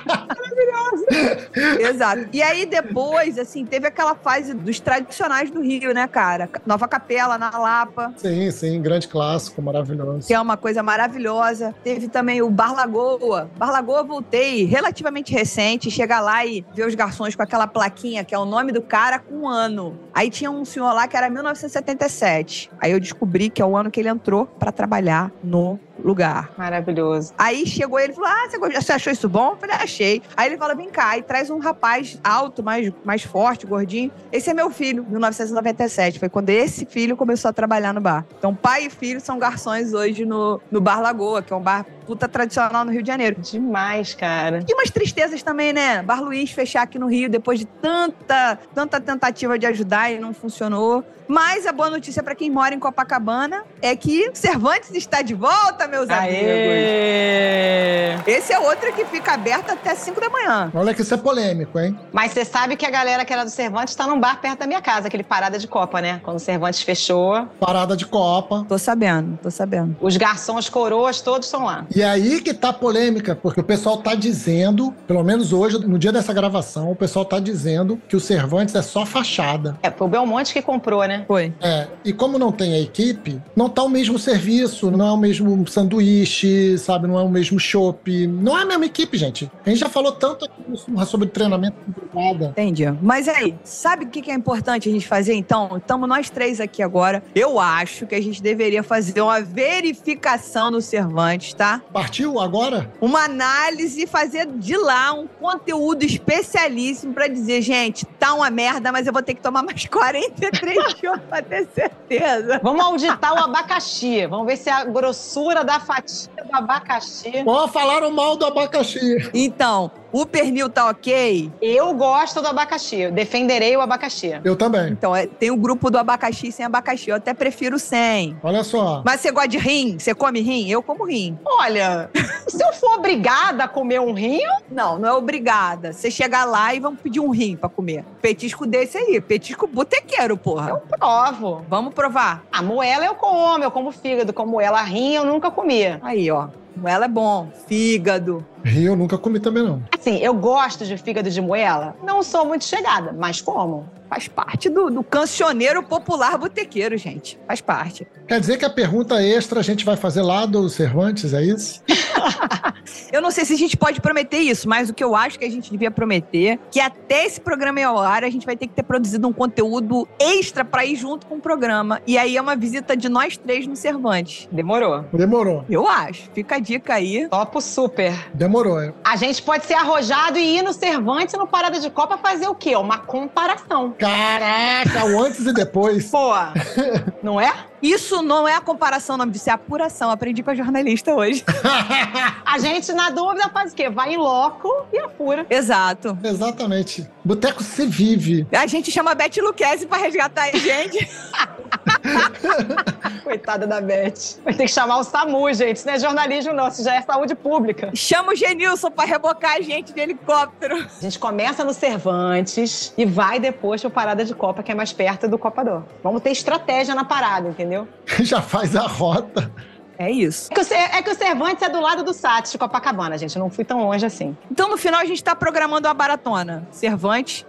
[0.05, 1.05] Maravilhoso.
[1.91, 2.29] Exato.
[2.31, 6.49] E aí depois, assim, teve aquela fase dos tradicionais do Rio, né, cara?
[6.65, 8.13] Nova Capela, na Lapa.
[8.15, 10.27] Sim, sim, grande clássico, maravilhoso.
[10.27, 11.73] Que é uma coisa maravilhosa.
[11.83, 13.49] Teve também o Bar Lagoa.
[13.57, 18.33] Bar Lagoa voltei relativamente recente, chegar lá e ver os garçons com aquela plaquinha, que
[18.33, 19.97] é o nome do cara com um ano.
[20.13, 22.69] Aí tinha um senhor lá que era 1977.
[22.79, 26.51] Aí eu descobri que é o ano que ele entrou pra trabalhar no lugar.
[26.57, 27.33] Maravilhoso.
[27.37, 29.51] Aí chegou ele e falou: Ah, você gostou- você achou isso bom?
[29.51, 30.21] Eu falei, achei.
[30.35, 34.11] Aí ele fala: vem cá, e traz um rapaz alto, mais, mais forte, gordinho.
[34.31, 36.19] Esse é meu filho, 1997.
[36.19, 38.25] Foi quando esse filho começou a trabalhar no bar.
[38.37, 41.85] Então, pai e filho são garçons hoje no, no Bar Lagoa, que é um bar
[42.07, 43.35] puta tradicional no Rio de Janeiro.
[43.41, 44.63] Demais, cara.
[44.65, 46.01] E umas tristezas também, né?
[46.01, 50.33] Bar Luiz fechar aqui no Rio depois de tanta, tanta tentativa de ajudar e não
[50.33, 51.03] funcionou.
[51.27, 55.85] Mas a boa notícia pra quem mora em Copacabana é que Cervantes está de volta,
[55.85, 56.37] meus amigos.
[56.37, 58.15] Aê!
[58.25, 60.71] Esse é outro que fica aberto até 5 da manhã.
[60.73, 61.99] Olha que isso é polêmico, hein?
[62.13, 64.67] Mas você sabe que a galera que era do Cervantes tá num bar perto da
[64.67, 66.21] minha casa, aquele Parada de Copa, né?
[66.23, 68.65] Quando o Cervantes fechou, Parada de Copa.
[68.67, 69.97] Tô sabendo, tô sabendo.
[69.99, 71.85] os garçons coroas todos estão lá.
[71.97, 75.97] E aí que tá a polêmica, porque o pessoal tá dizendo, pelo menos hoje, no
[75.97, 79.75] dia dessa gravação, o pessoal tá dizendo que o Cervantes é só fachada.
[79.81, 81.25] É, foi o Belmonte que comprou, né?
[81.27, 81.51] Foi.
[81.59, 85.17] É, e como não tem a equipe, não tá o mesmo serviço, não é o
[85.17, 87.07] mesmo sanduíche, sabe?
[87.07, 88.27] Não é o mesmo chopp.
[88.27, 89.49] Não é a mesma equipe, gente.
[89.65, 92.49] A gente já falou tanto aqui no- sobre treinamento privada.
[92.49, 92.85] Entendi.
[93.01, 95.77] Mas aí, sabe o que que é importante a gente fazer então?
[95.77, 97.23] Estamos nós três aqui agora.
[97.33, 101.81] Eu acho que a gente deveria fazer uma verificação no Cervantes, tá?
[101.91, 102.91] Partiu agora?
[103.01, 108.91] Uma análise e fazer de lá um conteúdo especialíssimo pra dizer, gente, tá uma merda,
[108.91, 112.59] mas eu vou ter que tomar mais 43 shows pra ter certeza.
[112.61, 114.25] Vamos auditar o abacaxi.
[114.27, 117.43] Vamos ver se a grossura da fatia do abacaxi.
[117.45, 119.29] Ó, falaram mal do abacaxi.
[119.33, 121.51] Então, o pernil tá ok?
[121.61, 123.01] Eu gosto do abacaxi.
[123.01, 124.39] Eu defenderei o abacaxi.
[124.43, 124.89] Eu também.
[124.91, 127.09] Então, é, tem o grupo do abacaxi sem abacaxi.
[127.09, 128.37] Eu até prefiro sem.
[128.41, 129.01] Olha só.
[129.05, 129.99] Mas você gosta de rim?
[129.99, 130.69] Você come rim?
[130.69, 131.37] Eu como rim.
[131.45, 132.09] Olha,
[132.47, 134.39] se eu for obrigada a comer um rim,
[134.71, 135.91] Não, não é obrigada.
[135.93, 138.05] Você chegar lá e vamos pedir um rim pra comer.
[138.21, 139.19] Petisco desse aí.
[139.21, 140.69] Petisco botequeiro, porra.
[140.69, 141.65] eu provo.
[141.69, 142.43] Vamos provar.
[142.51, 144.31] A moela eu como, eu como fígado.
[144.33, 145.85] Com moela rim eu nunca comi.
[146.01, 146.36] Aí, ó.
[146.83, 147.49] Ela é bom.
[147.67, 148.45] Fígado.
[148.63, 149.83] Rio eu nunca comi também, não.
[149.93, 151.95] Assim, eu gosto de fígado de moela.
[152.03, 153.85] Não sou muito chegada, mas como.
[154.09, 157.37] Faz parte do, do cancioneiro popular botequeiro, gente.
[157.45, 158.07] Faz parte.
[158.25, 161.83] Quer dizer que a pergunta extra a gente vai fazer lá do Cervantes, é isso?
[163.11, 165.45] Eu não sei se a gente pode prometer isso, mas o que eu acho que
[165.45, 168.67] a gente devia prometer que até esse programa ir ao ar, a gente vai ter
[168.67, 172.01] que ter produzido um conteúdo extra pra ir junto com o programa.
[172.07, 174.47] E aí é uma visita de nós três no Cervantes.
[174.51, 175.05] Demorou.
[175.13, 175.65] Demorou.
[175.69, 176.29] Eu acho.
[176.33, 177.27] Fica a dica aí.
[177.29, 178.13] Topo super.
[178.33, 178.46] Demorou.
[178.79, 178.93] É.
[179.03, 182.55] A gente pode ser arrojado e ir no Cervantes no Parada de Copa fazer o
[182.55, 182.75] quê?
[182.75, 183.93] Uma comparação.
[183.97, 186.09] Caraca, o antes e depois.
[186.09, 186.33] Pô,
[187.21, 187.53] não é?
[187.81, 190.09] Isso não é a comparação, nome disso é apuração.
[190.09, 191.43] Aprendi com a jornalista hoje.
[192.45, 193.89] A gente, na dúvida, faz o quê?
[193.89, 195.45] Vai em loco e apura.
[195.49, 196.17] Exato.
[196.23, 197.07] Exatamente.
[197.23, 198.47] Boteco se vive.
[198.51, 201.07] A gente chama a Beth Luquezzi pra resgatar a gente.
[203.23, 204.39] Coitada da Beth.
[204.43, 205.77] Vai ter que chamar o SAMU, gente.
[205.77, 206.67] Isso não é jornalismo, não.
[206.69, 207.91] Isso já é saúde pública.
[207.93, 210.77] Chama o Genilson pra rebocar a gente de helicóptero.
[210.77, 214.93] A gente começa no Cervantes e vai depois pro Parada de Copa, que é mais
[214.93, 215.83] perto do Copador.
[216.01, 217.66] Vamos ter estratégia na parada, entendeu?
[218.21, 219.51] Já faz a rota.
[219.99, 220.49] É isso.
[220.51, 223.35] É que, o, é que o Cervantes é do lado do SATS de Copacabana, gente.
[223.35, 224.37] Eu não fui tão longe assim.
[224.51, 226.67] Então, no final, a gente tá programando uma baratona.
[226.71, 227.45] Cervantes.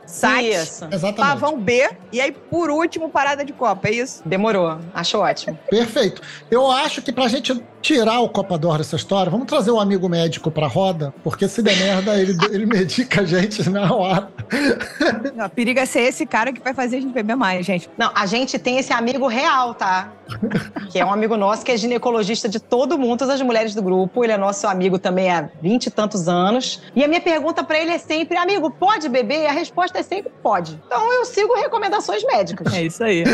[0.91, 1.17] Exatamente.
[1.21, 1.91] Pavão B.
[2.11, 3.89] E aí, por último, parada de Copa.
[3.89, 4.23] É isso?
[4.25, 4.79] Demorou.
[4.95, 5.59] Acho ótimo.
[5.69, 6.23] Perfeito.
[6.51, 10.09] Eu acho que pra gente tirar o Copa d'Or dessa história, vamos trazer um amigo
[10.09, 14.29] médico pra roda, porque se der merda, ele, ele medica a gente na hora.
[15.35, 17.89] Não, periga é ser esse cara que vai fazer a gente beber mais, gente.
[17.97, 20.13] Não, a gente tem esse amigo real, tá?
[20.91, 23.83] Que é um amigo nosso que é ginecologista de todo mundo, todas as mulheres do
[23.83, 24.25] grupo.
[24.25, 26.83] Ele é nosso amigo também há vinte e tantos anos.
[26.95, 29.45] E a minha pergunta pra ele é sempre: amigo, pode beber?
[29.45, 30.79] E a resposta é sempre: pode.
[30.87, 32.73] Então eu sigo recomendações médicas.
[32.75, 33.25] É isso aí.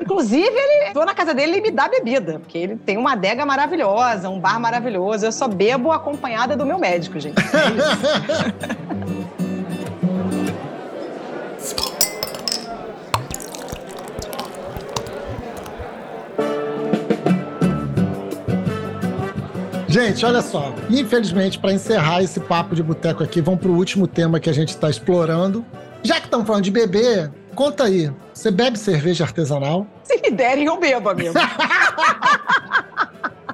[0.00, 3.46] Inclusive, ele vou na casa dele e me dá bebida, porque ele tem uma adega
[3.46, 3.73] maravilhosa,
[4.28, 5.26] um bar maravilhoso.
[5.26, 7.36] Eu só bebo acompanhada do meu médico, gente.
[7.40, 8.94] É.
[19.94, 20.74] Gente, olha só.
[20.90, 24.76] Infelizmente, pra encerrar esse papo de boteco aqui, vamos pro último tema que a gente
[24.76, 25.64] tá explorando.
[26.02, 28.10] Já que estamos falando de beber, conta aí.
[28.32, 29.86] Você bebe cerveja artesanal?
[30.02, 31.34] Se me derem, eu bebo, amigo.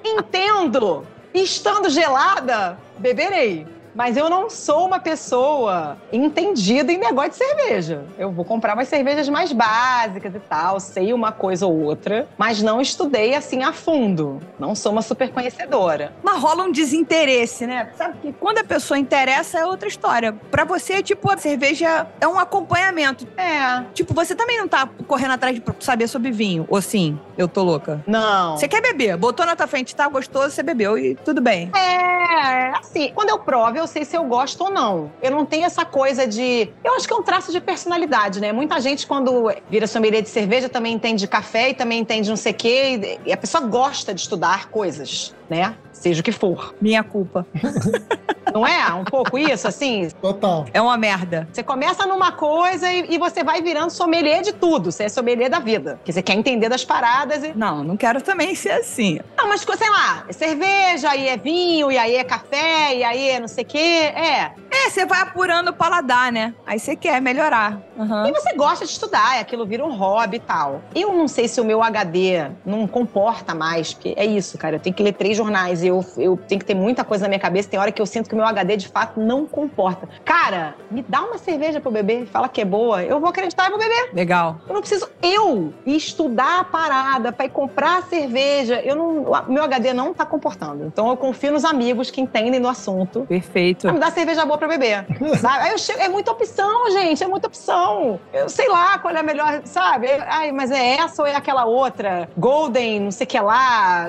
[0.05, 1.07] Entendo.
[1.33, 3.67] Estando gelada, beberei.
[3.95, 8.05] Mas eu não sou uma pessoa entendida em negócio de cerveja.
[8.19, 12.63] Eu vou comprar umas cervejas mais básicas e tal, sei uma coisa ou outra, mas
[12.63, 14.41] não estudei assim a fundo.
[14.59, 16.13] Não sou uma super conhecedora.
[16.23, 17.91] Mas rola um desinteresse, né?
[17.97, 20.33] Sabe que quando a pessoa interessa é outra história.
[20.51, 23.27] Pra você, tipo, a cerveja é um acompanhamento.
[23.37, 23.83] É.
[23.93, 26.67] Tipo, você também não tá correndo atrás de saber sobre vinho.
[26.69, 28.03] Ou sim, eu tô louca.
[28.07, 28.57] Não.
[28.57, 31.71] Você quer beber, botou na tua frente, tá gostoso, você bebeu e tudo bem.
[31.75, 35.11] É, assim, quando eu provo, eu sei se eu gosto ou não.
[35.23, 36.71] Eu não tenho essa coisa de.
[36.85, 38.53] Eu acho que é um traço de personalidade, né?
[38.53, 42.37] Muita gente, quando vira sommelier de cerveja, também entende de café e também entende não
[42.37, 43.19] sei o quê.
[43.25, 45.75] E a pessoa gosta de estudar coisas, né?
[46.01, 46.75] Seja o que for.
[46.81, 47.47] Minha culpa.
[48.53, 48.93] Não é?
[48.95, 50.09] Um pouco isso, assim?
[50.21, 50.67] Total.
[50.73, 51.47] É uma merda.
[51.53, 54.91] Você começa numa coisa e, e você vai virando sommelier de tudo.
[54.91, 55.97] Você é sommelier da vida.
[55.97, 57.53] Porque você quer entender das paradas e.
[57.55, 59.21] Não, não quero também ser assim.
[59.37, 63.29] Não, mas sei lá, é cerveja, aí é vinho, e aí é café, e aí
[63.29, 63.79] é não sei o quê.
[63.79, 64.53] É.
[64.73, 66.55] É, você vai apurando o paladar, né?
[66.67, 67.81] Aí você quer melhorar.
[67.99, 68.29] Aham.
[68.29, 70.81] E você gosta de estudar, aquilo vira um hobby e tal.
[70.95, 74.77] Eu não sei se o meu HD não comporta mais, porque é isso, cara.
[74.77, 77.29] Eu tenho que ler três jornais e eu, eu tenho que ter muita coisa na
[77.29, 77.69] minha cabeça.
[77.69, 80.09] Tem hora que eu sinto que o meu HD de fato não comporta.
[80.25, 83.71] Cara, me dá uma cerveja pro beber, fala que é boa, eu vou acreditar e
[83.71, 84.11] vou beber.
[84.13, 84.61] Legal.
[84.69, 88.81] Eu não preciso eu estudar a parada pra ir comprar a cerveja.
[88.81, 90.87] Eu não, meu HD não tá comportando.
[90.87, 93.27] Então eu confio nos amigos que entendem do assunto.
[93.27, 93.83] Perfeito.
[93.83, 95.07] Pra me dar cerveja boa pra beber.
[95.39, 95.65] sabe?
[95.65, 98.21] Aí eu chego, é muita opção, gente, é muita opção.
[98.33, 100.09] Eu sei lá qual é a melhor, sabe?
[100.27, 102.29] Ai, mas é essa ou é aquela outra?
[102.37, 104.07] Golden, não sei o que lá.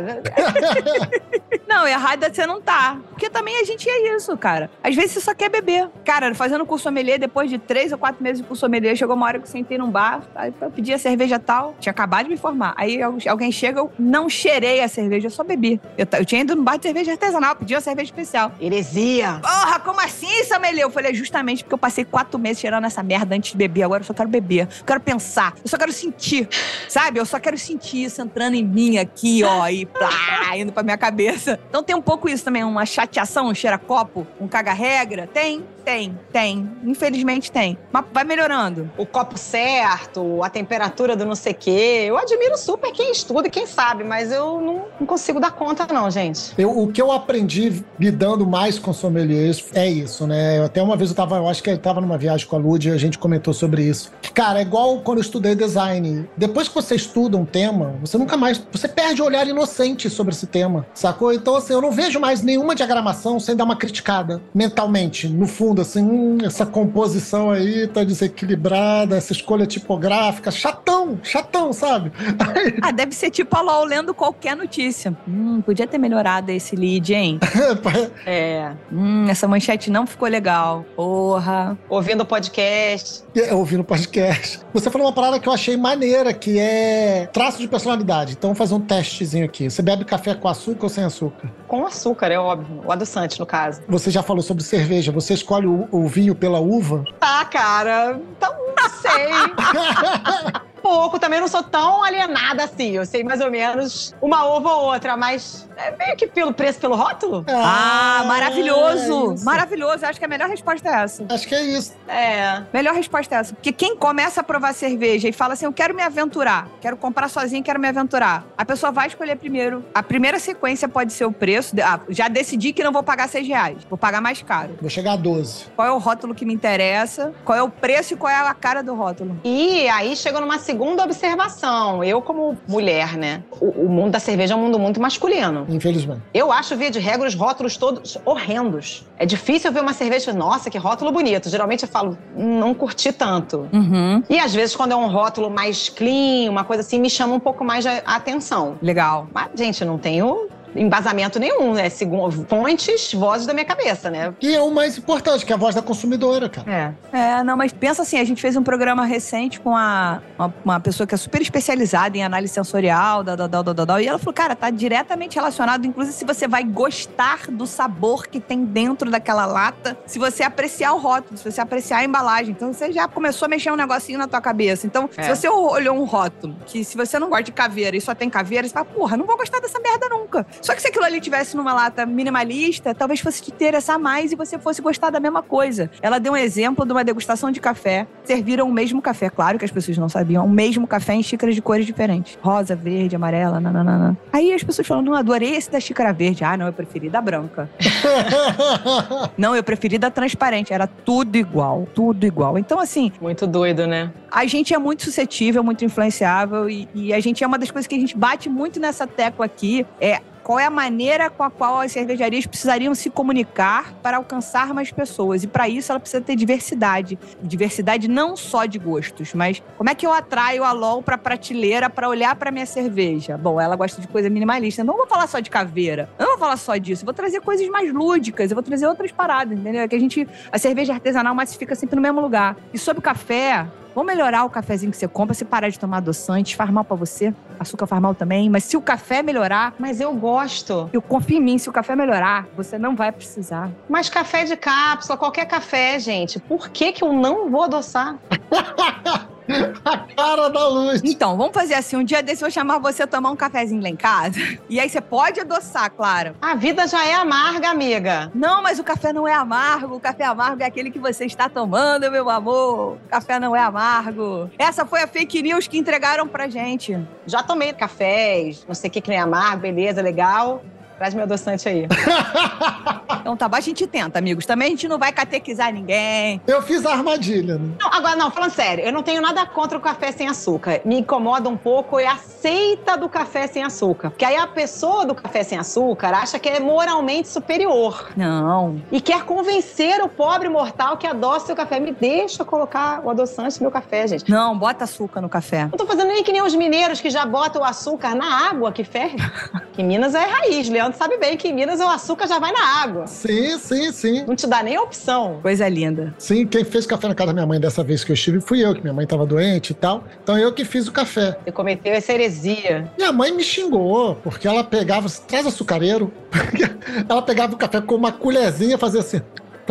[1.71, 2.97] Não, errada você não tá.
[3.11, 4.69] Porque também a gente é isso, cara.
[4.83, 5.89] Às vezes você só quer beber.
[6.03, 9.25] Cara, fazendo curso sommelier, depois de três ou quatro meses de curso sommelier, chegou uma
[9.25, 12.31] hora que eu sentei num bar, aí eu pedi a cerveja tal, tinha acabado de
[12.31, 12.73] me formar.
[12.75, 15.79] Aí alguém chega, eu não cheirei a cerveja, eu só bebi.
[15.97, 18.51] Eu, eu tinha ido no bar de cerveja artesanal, pedi uma cerveja especial.
[18.59, 19.39] Heresia.
[19.41, 20.83] Porra, como assim, sommelier?
[20.83, 23.83] Eu falei, justamente porque eu passei quatro meses cheirando essa merda antes de beber.
[23.83, 24.67] Agora eu só quero beber.
[24.79, 25.53] Eu quero pensar.
[25.63, 26.49] Eu só quero sentir.
[26.89, 27.17] Sabe?
[27.17, 30.97] Eu só quero sentir isso entrando em mim aqui, ó, e plá, indo pra minha
[30.97, 31.60] cabeça.
[31.69, 35.27] Então tem um pouco isso também, uma chateação, um cheira-copo, um caga-regra.
[35.27, 36.69] Tem, tem, tem.
[36.83, 37.77] Infelizmente tem.
[37.91, 38.89] Mas vai melhorando.
[38.97, 42.05] O copo certo, a temperatura do não sei o quê.
[42.07, 45.87] Eu admiro super quem estuda e quem sabe, mas eu não, não consigo dar conta,
[45.91, 46.53] não, gente.
[46.57, 50.59] Eu, o que eu aprendi lidando mais com sommeliers é isso, né?
[50.59, 52.59] Eu, até uma vez eu tava, eu acho que eu tava numa viagem com a
[52.59, 54.11] Lud e a gente comentou sobre isso.
[54.33, 56.29] Cara, é igual quando eu estudei design.
[56.37, 58.61] Depois que você estuda um tema, você nunca mais.
[58.71, 61.33] Você perde o olhar inocente sobre esse tema, sacou?
[61.33, 65.81] Então, assim, eu não vejo mais nenhuma diagramação sem dar uma criticada mentalmente, no fundo,
[65.81, 72.11] assim, hum, essa composição aí tá desequilibrada, essa escolha tipográfica, chatão, chatão, sabe?
[72.81, 75.15] ah, deve ser tipo a LOL lendo qualquer notícia.
[75.27, 77.39] Hum, podia ter melhorado esse lead, hein?
[78.25, 78.71] é.
[78.91, 80.85] Hum, essa manchete não ficou legal.
[80.95, 81.77] Porra.
[81.89, 83.23] Ouvindo o podcast.
[83.35, 84.59] É, ouvindo o podcast.
[84.73, 88.33] Você falou uma parada que eu achei maneira, que é traço de personalidade.
[88.33, 89.69] Então, vou fazer um testezinho aqui.
[89.69, 91.30] Você bebe café com açúcar ou sem açúcar?
[91.67, 92.81] Com açúcar, é óbvio.
[92.85, 93.81] O adoçante, no caso.
[93.87, 95.11] Você já falou sobre cerveja.
[95.11, 97.03] Você escolhe o, o vinho pela uva?
[97.19, 98.19] Tá, cara.
[98.37, 100.61] Então, não sei.
[100.81, 102.91] pouco, também não sou tão alienada assim.
[102.91, 106.79] Eu sei mais ou menos uma uva ou outra, mas é meio que pelo preço,
[106.79, 107.45] pelo rótulo.
[107.47, 109.35] Ah, ah maravilhoso!
[109.41, 110.05] É maravilhoso.
[110.05, 111.25] Acho que a melhor resposta é essa.
[111.29, 111.93] Acho que é isso.
[112.07, 112.63] É.
[112.73, 113.53] Melhor resposta é essa.
[113.53, 117.29] Porque quem começa a provar cerveja e fala assim, eu quero me aventurar, quero comprar
[117.29, 119.83] sozinho, quero me aventurar, a pessoa vai escolher primeiro.
[119.93, 121.75] A primeira sequência pode ser o preço.
[121.83, 123.77] Ah, já decidi que não vou pagar seis reais.
[123.89, 124.77] Vou pagar mais caro.
[124.79, 125.65] Vou chegar a 12.
[125.75, 127.33] Qual é o rótulo que me interessa?
[127.43, 129.39] Qual é o preço e qual é a cara do rótulo?
[129.43, 132.01] E aí chega numa segunda observação.
[132.01, 133.43] Eu, como mulher, né?
[133.59, 135.65] O, o mundo da cerveja é um mundo muito masculino.
[135.67, 136.21] Infelizmente.
[136.33, 139.05] Eu acho, via de regra, os rótulos todos horrendos.
[139.17, 141.49] É difícil ver uma cerveja, nossa, que rótulo bonito.
[141.49, 143.67] Geralmente eu falo, não curti tanto.
[143.73, 144.23] Uhum.
[144.29, 147.39] E às vezes, quando é um rótulo mais clean, uma coisa assim, me chama um
[147.39, 148.77] pouco mais a atenção.
[148.81, 149.27] Legal.
[149.33, 151.89] Mas, gente, não tenho embasamento nenhum, né?
[151.89, 154.33] Segundo fontes, vozes da minha cabeça, né?
[154.41, 156.95] E é o mais importante, que é a voz da consumidora, cara.
[157.11, 157.17] É.
[157.17, 160.79] É, não, mas pensa assim, a gente fez um programa recente com a, uma, uma
[160.79, 164.17] pessoa que é super especializada em análise sensorial, da, da, da, da, da, e ela
[164.17, 169.09] falou, cara, tá diretamente relacionado, inclusive se você vai gostar do sabor que tem dentro
[169.09, 172.51] daquela lata, se você apreciar o rótulo, se você apreciar a embalagem.
[172.51, 174.87] Então você já começou a mexer um negocinho na tua cabeça.
[174.87, 175.23] Então, é.
[175.23, 178.29] se você olhou um rótulo, que se você não gosta de caveira e só tem
[178.29, 180.45] caveira, você fala, porra, não vou gostar dessa merda nunca.
[180.61, 184.35] Só que se aquilo ali tivesse numa lata minimalista, talvez fosse te interessar mais e
[184.35, 185.89] você fosse gostar da mesma coisa.
[186.01, 188.05] Ela deu um exemplo de uma degustação de café.
[188.23, 191.55] Serviram o mesmo café, claro que as pessoas não sabiam, o mesmo café em xícaras
[191.55, 192.37] de cores diferentes.
[192.41, 194.15] Rosa, verde, amarela, nananana.
[194.31, 196.43] Aí as pessoas falam, não, adorei esse da xícara verde.
[196.43, 197.69] Ah, não, eu preferi da branca.
[199.37, 200.73] não, eu preferi da transparente.
[200.73, 202.57] Era tudo igual, tudo igual.
[202.57, 203.11] Então, assim...
[203.19, 204.11] Muito doido, né?
[204.29, 207.87] A gente é muito suscetível, muito influenciável e, e a gente é uma das coisas
[207.87, 211.49] que a gente bate muito nessa tecla aqui, é qual é a maneira com a
[211.49, 215.43] qual as cervejarias precisariam se comunicar para alcançar mais pessoas.
[215.43, 217.17] E para isso ela precisa ter diversidade.
[217.41, 221.89] Diversidade não só de gostos, mas como é que eu atraio a LOL para prateleira
[221.89, 223.37] para olhar para minha cerveja?
[223.37, 224.83] Bom, ela gosta de coisa minimalista.
[224.83, 226.09] Não vou falar só de caveira.
[226.17, 227.03] Eu não vou falar só disso.
[227.03, 228.51] Eu vou trazer coisas mais lúdicas.
[228.51, 229.81] Eu vou trazer outras paradas, entendeu?
[229.81, 232.55] É que a gente a cerveja artesanal massifica sempre no mesmo lugar.
[232.73, 235.97] E sobre o café, Vamos melhorar o cafezinho que você compra, se parar de tomar
[235.97, 237.33] adoçante, faz mal pra você.
[237.59, 238.49] Açúcar faz mal também.
[238.49, 239.73] Mas se o café melhorar.
[239.77, 240.89] Mas eu gosto.
[240.93, 243.69] Eu confio em mim, se o café melhorar, você não vai precisar.
[243.89, 246.39] Mas café de cápsula, qualquer café, gente.
[246.39, 248.17] Por que, que eu não vou adoçar?
[249.83, 251.01] A cara da luz.
[251.03, 251.95] Então, vamos fazer assim.
[251.95, 254.39] Um dia desse eu vou chamar você a tomar um cafezinho lá em casa.
[254.69, 256.33] E aí você pode adoçar, claro.
[256.41, 258.31] A vida já é amarga, amiga.
[258.33, 259.95] Não, mas o café não é amargo.
[259.95, 262.93] O café amargo é aquele que você está tomando, meu amor.
[262.93, 264.49] O café não é amargo.
[264.57, 266.97] Essa foi a fake news que entregaram pra gente.
[267.25, 270.63] Já tomei cafés, não sei o que que nem é amargo, beleza, legal.
[271.01, 271.87] Traz meu adoçante aí.
[273.21, 274.45] então tá bom, a gente tenta, amigos.
[274.45, 276.39] Também a gente não vai catequizar ninguém.
[276.45, 277.71] Eu fiz a armadilha, né?
[277.81, 280.79] Não, agora, não, falando sério, eu não tenho nada contra o café sem açúcar.
[280.85, 284.11] Me incomoda um pouco é a seita do café sem açúcar.
[284.11, 288.11] Porque aí a pessoa do café sem açúcar acha que é moralmente superior.
[288.15, 288.79] Não.
[288.91, 291.79] E quer convencer o pobre mortal que adoça o café.
[291.79, 294.29] Me deixa colocar o adoçante no meu café, gente.
[294.29, 295.63] Não, bota açúcar no café.
[295.63, 298.71] Não tô fazendo nem que nem os mineiros que já botam o açúcar na água
[298.71, 299.17] que ferve.
[299.73, 302.51] que Minas é raiz, Leandro Leandro sabe bem que em Minas o açúcar já vai
[302.51, 303.07] na água.
[303.07, 304.25] Sim, sim, sim.
[304.25, 305.39] Não te dá nem opção.
[305.41, 306.13] Coisa linda.
[306.17, 308.63] Sim, quem fez café na casa da minha mãe dessa vez que eu estive fui
[308.63, 310.03] eu, que minha mãe tava doente e tal.
[310.21, 311.37] Então eu que fiz o café.
[311.43, 312.91] Você cometeu essa heresia.
[312.97, 316.11] Minha mãe me xingou, porque ela pegava, traz açucareiro.
[317.07, 319.21] ela pegava o café com uma colherzinha e fazia assim.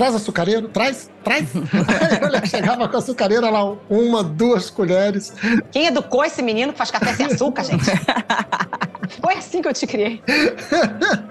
[0.00, 1.50] Traz açucareiro, traz, traz.
[1.54, 5.30] Aí eu chegava com a açucareira lá, uma, duas colheres.
[5.70, 7.84] Quem educou esse menino que faz café sem açúcar, gente?
[9.20, 10.22] Foi assim que eu te criei.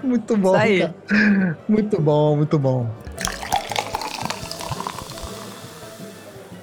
[0.04, 0.78] muito bom, Isso aí.
[0.78, 1.58] cara.
[1.68, 2.88] Muito bom, muito bom.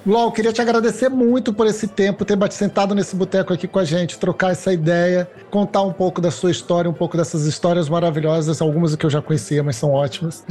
[0.06, 3.84] LOL, queria te agradecer muito por esse tempo, ter sentado nesse boteco aqui com a
[3.84, 8.62] gente, trocar essa ideia, contar um pouco da sua história, um pouco dessas histórias maravilhosas,
[8.62, 10.46] algumas que eu já conhecia, mas são ótimas.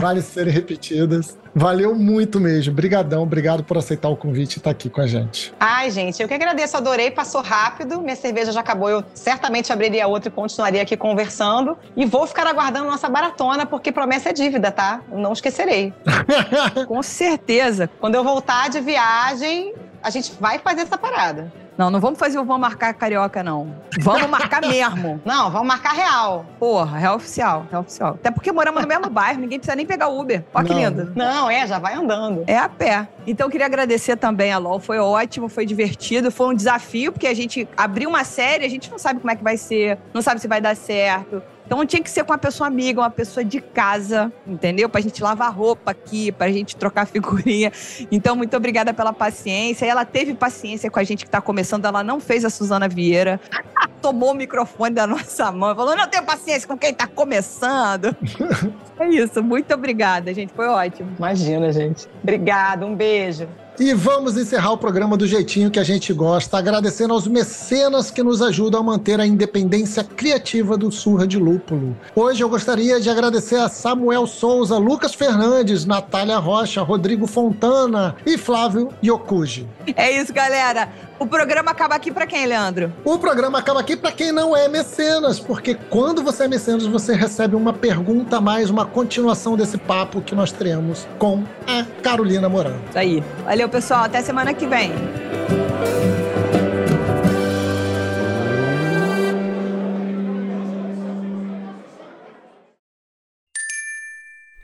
[0.00, 1.38] Vale serem repetidas.
[1.54, 2.72] Valeu muito mesmo.
[2.72, 5.52] Brigadão, obrigado por aceitar o convite e estar aqui com a gente.
[5.58, 8.00] Ai, gente, eu que agradeço, adorei, passou rápido.
[8.00, 11.76] Minha cerveja já acabou, eu certamente abriria outra e continuaria aqui conversando.
[11.96, 15.02] E vou ficar aguardando nossa baratona, porque promessa é dívida, tá?
[15.12, 15.92] Não esquecerei.
[16.86, 17.90] Com certeza.
[18.00, 21.52] Quando eu voltar de viagem, a gente vai fazer essa parada.
[21.76, 23.74] Não, não vamos fazer o vamos marcar carioca, não.
[24.00, 25.20] Vamos marcar mesmo.
[25.24, 26.44] Não, vamos marcar real.
[26.58, 28.10] Porra, real oficial, real oficial.
[28.10, 30.44] Até porque moramos no mesmo bairro, ninguém precisa nem pegar Uber.
[30.52, 31.12] Ó que lindo.
[31.14, 32.44] Não, é, já vai andando.
[32.46, 33.08] É a pé.
[33.26, 34.80] Então eu queria agradecer também a LOL.
[34.80, 38.90] Foi ótimo, foi divertido, foi um desafio, porque a gente abriu uma série, a gente
[38.90, 41.42] não sabe como é que vai ser, não sabe se vai dar certo.
[41.70, 44.88] Então tinha que ser com uma pessoa amiga, uma pessoa de casa, entendeu?
[44.88, 47.70] Pra gente lavar roupa aqui, pra gente trocar figurinha.
[48.10, 49.86] Então, muito obrigada pela paciência.
[49.86, 52.88] E ela teve paciência com a gente que tá começando, ela não fez a Suzana
[52.88, 53.40] Vieira.
[54.02, 58.16] Tomou o microfone da nossa mão falou: não tenho paciência com quem tá começando.
[58.98, 60.52] é isso, muito obrigada, gente.
[60.52, 61.14] Foi ótimo.
[61.18, 62.08] Imagina, gente.
[62.20, 63.46] Obrigada, um beijo.
[63.80, 68.22] E vamos encerrar o programa do jeitinho que a gente gosta, agradecendo aos mecenas que
[68.22, 71.96] nos ajudam a manter a independência criativa do Surra de Lúpulo.
[72.14, 78.36] Hoje eu gostaria de agradecer a Samuel Souza, Lucas Fernandes, Natália Rocha, Rodrigo Fontana e
[78.36, 79.66] Flávio Yokuji.
[79.96, 80.86] É isso, galera.
[81.20, 82.90] O programa acaba aqui pra quem, Leandro?
[83.04, 87.14] O programa acaba aqui para quem não é mecenas, porque quando você é mecenas, você
[87.14, 92.48] recebe uma pergunta a mais, uma continuação desse papo que nós teremos com a Carolina
[92.48, 92.82] Morano.
[92.88, 93.22] Isso aí.
[93.44, 94.04] Valeu, pessoal.
[94.04, 94.94] Até semana que vem.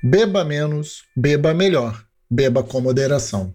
[0.02, 2.02] Beba menos, beba melhor.
[2.30, 3.54] Beba com moderação.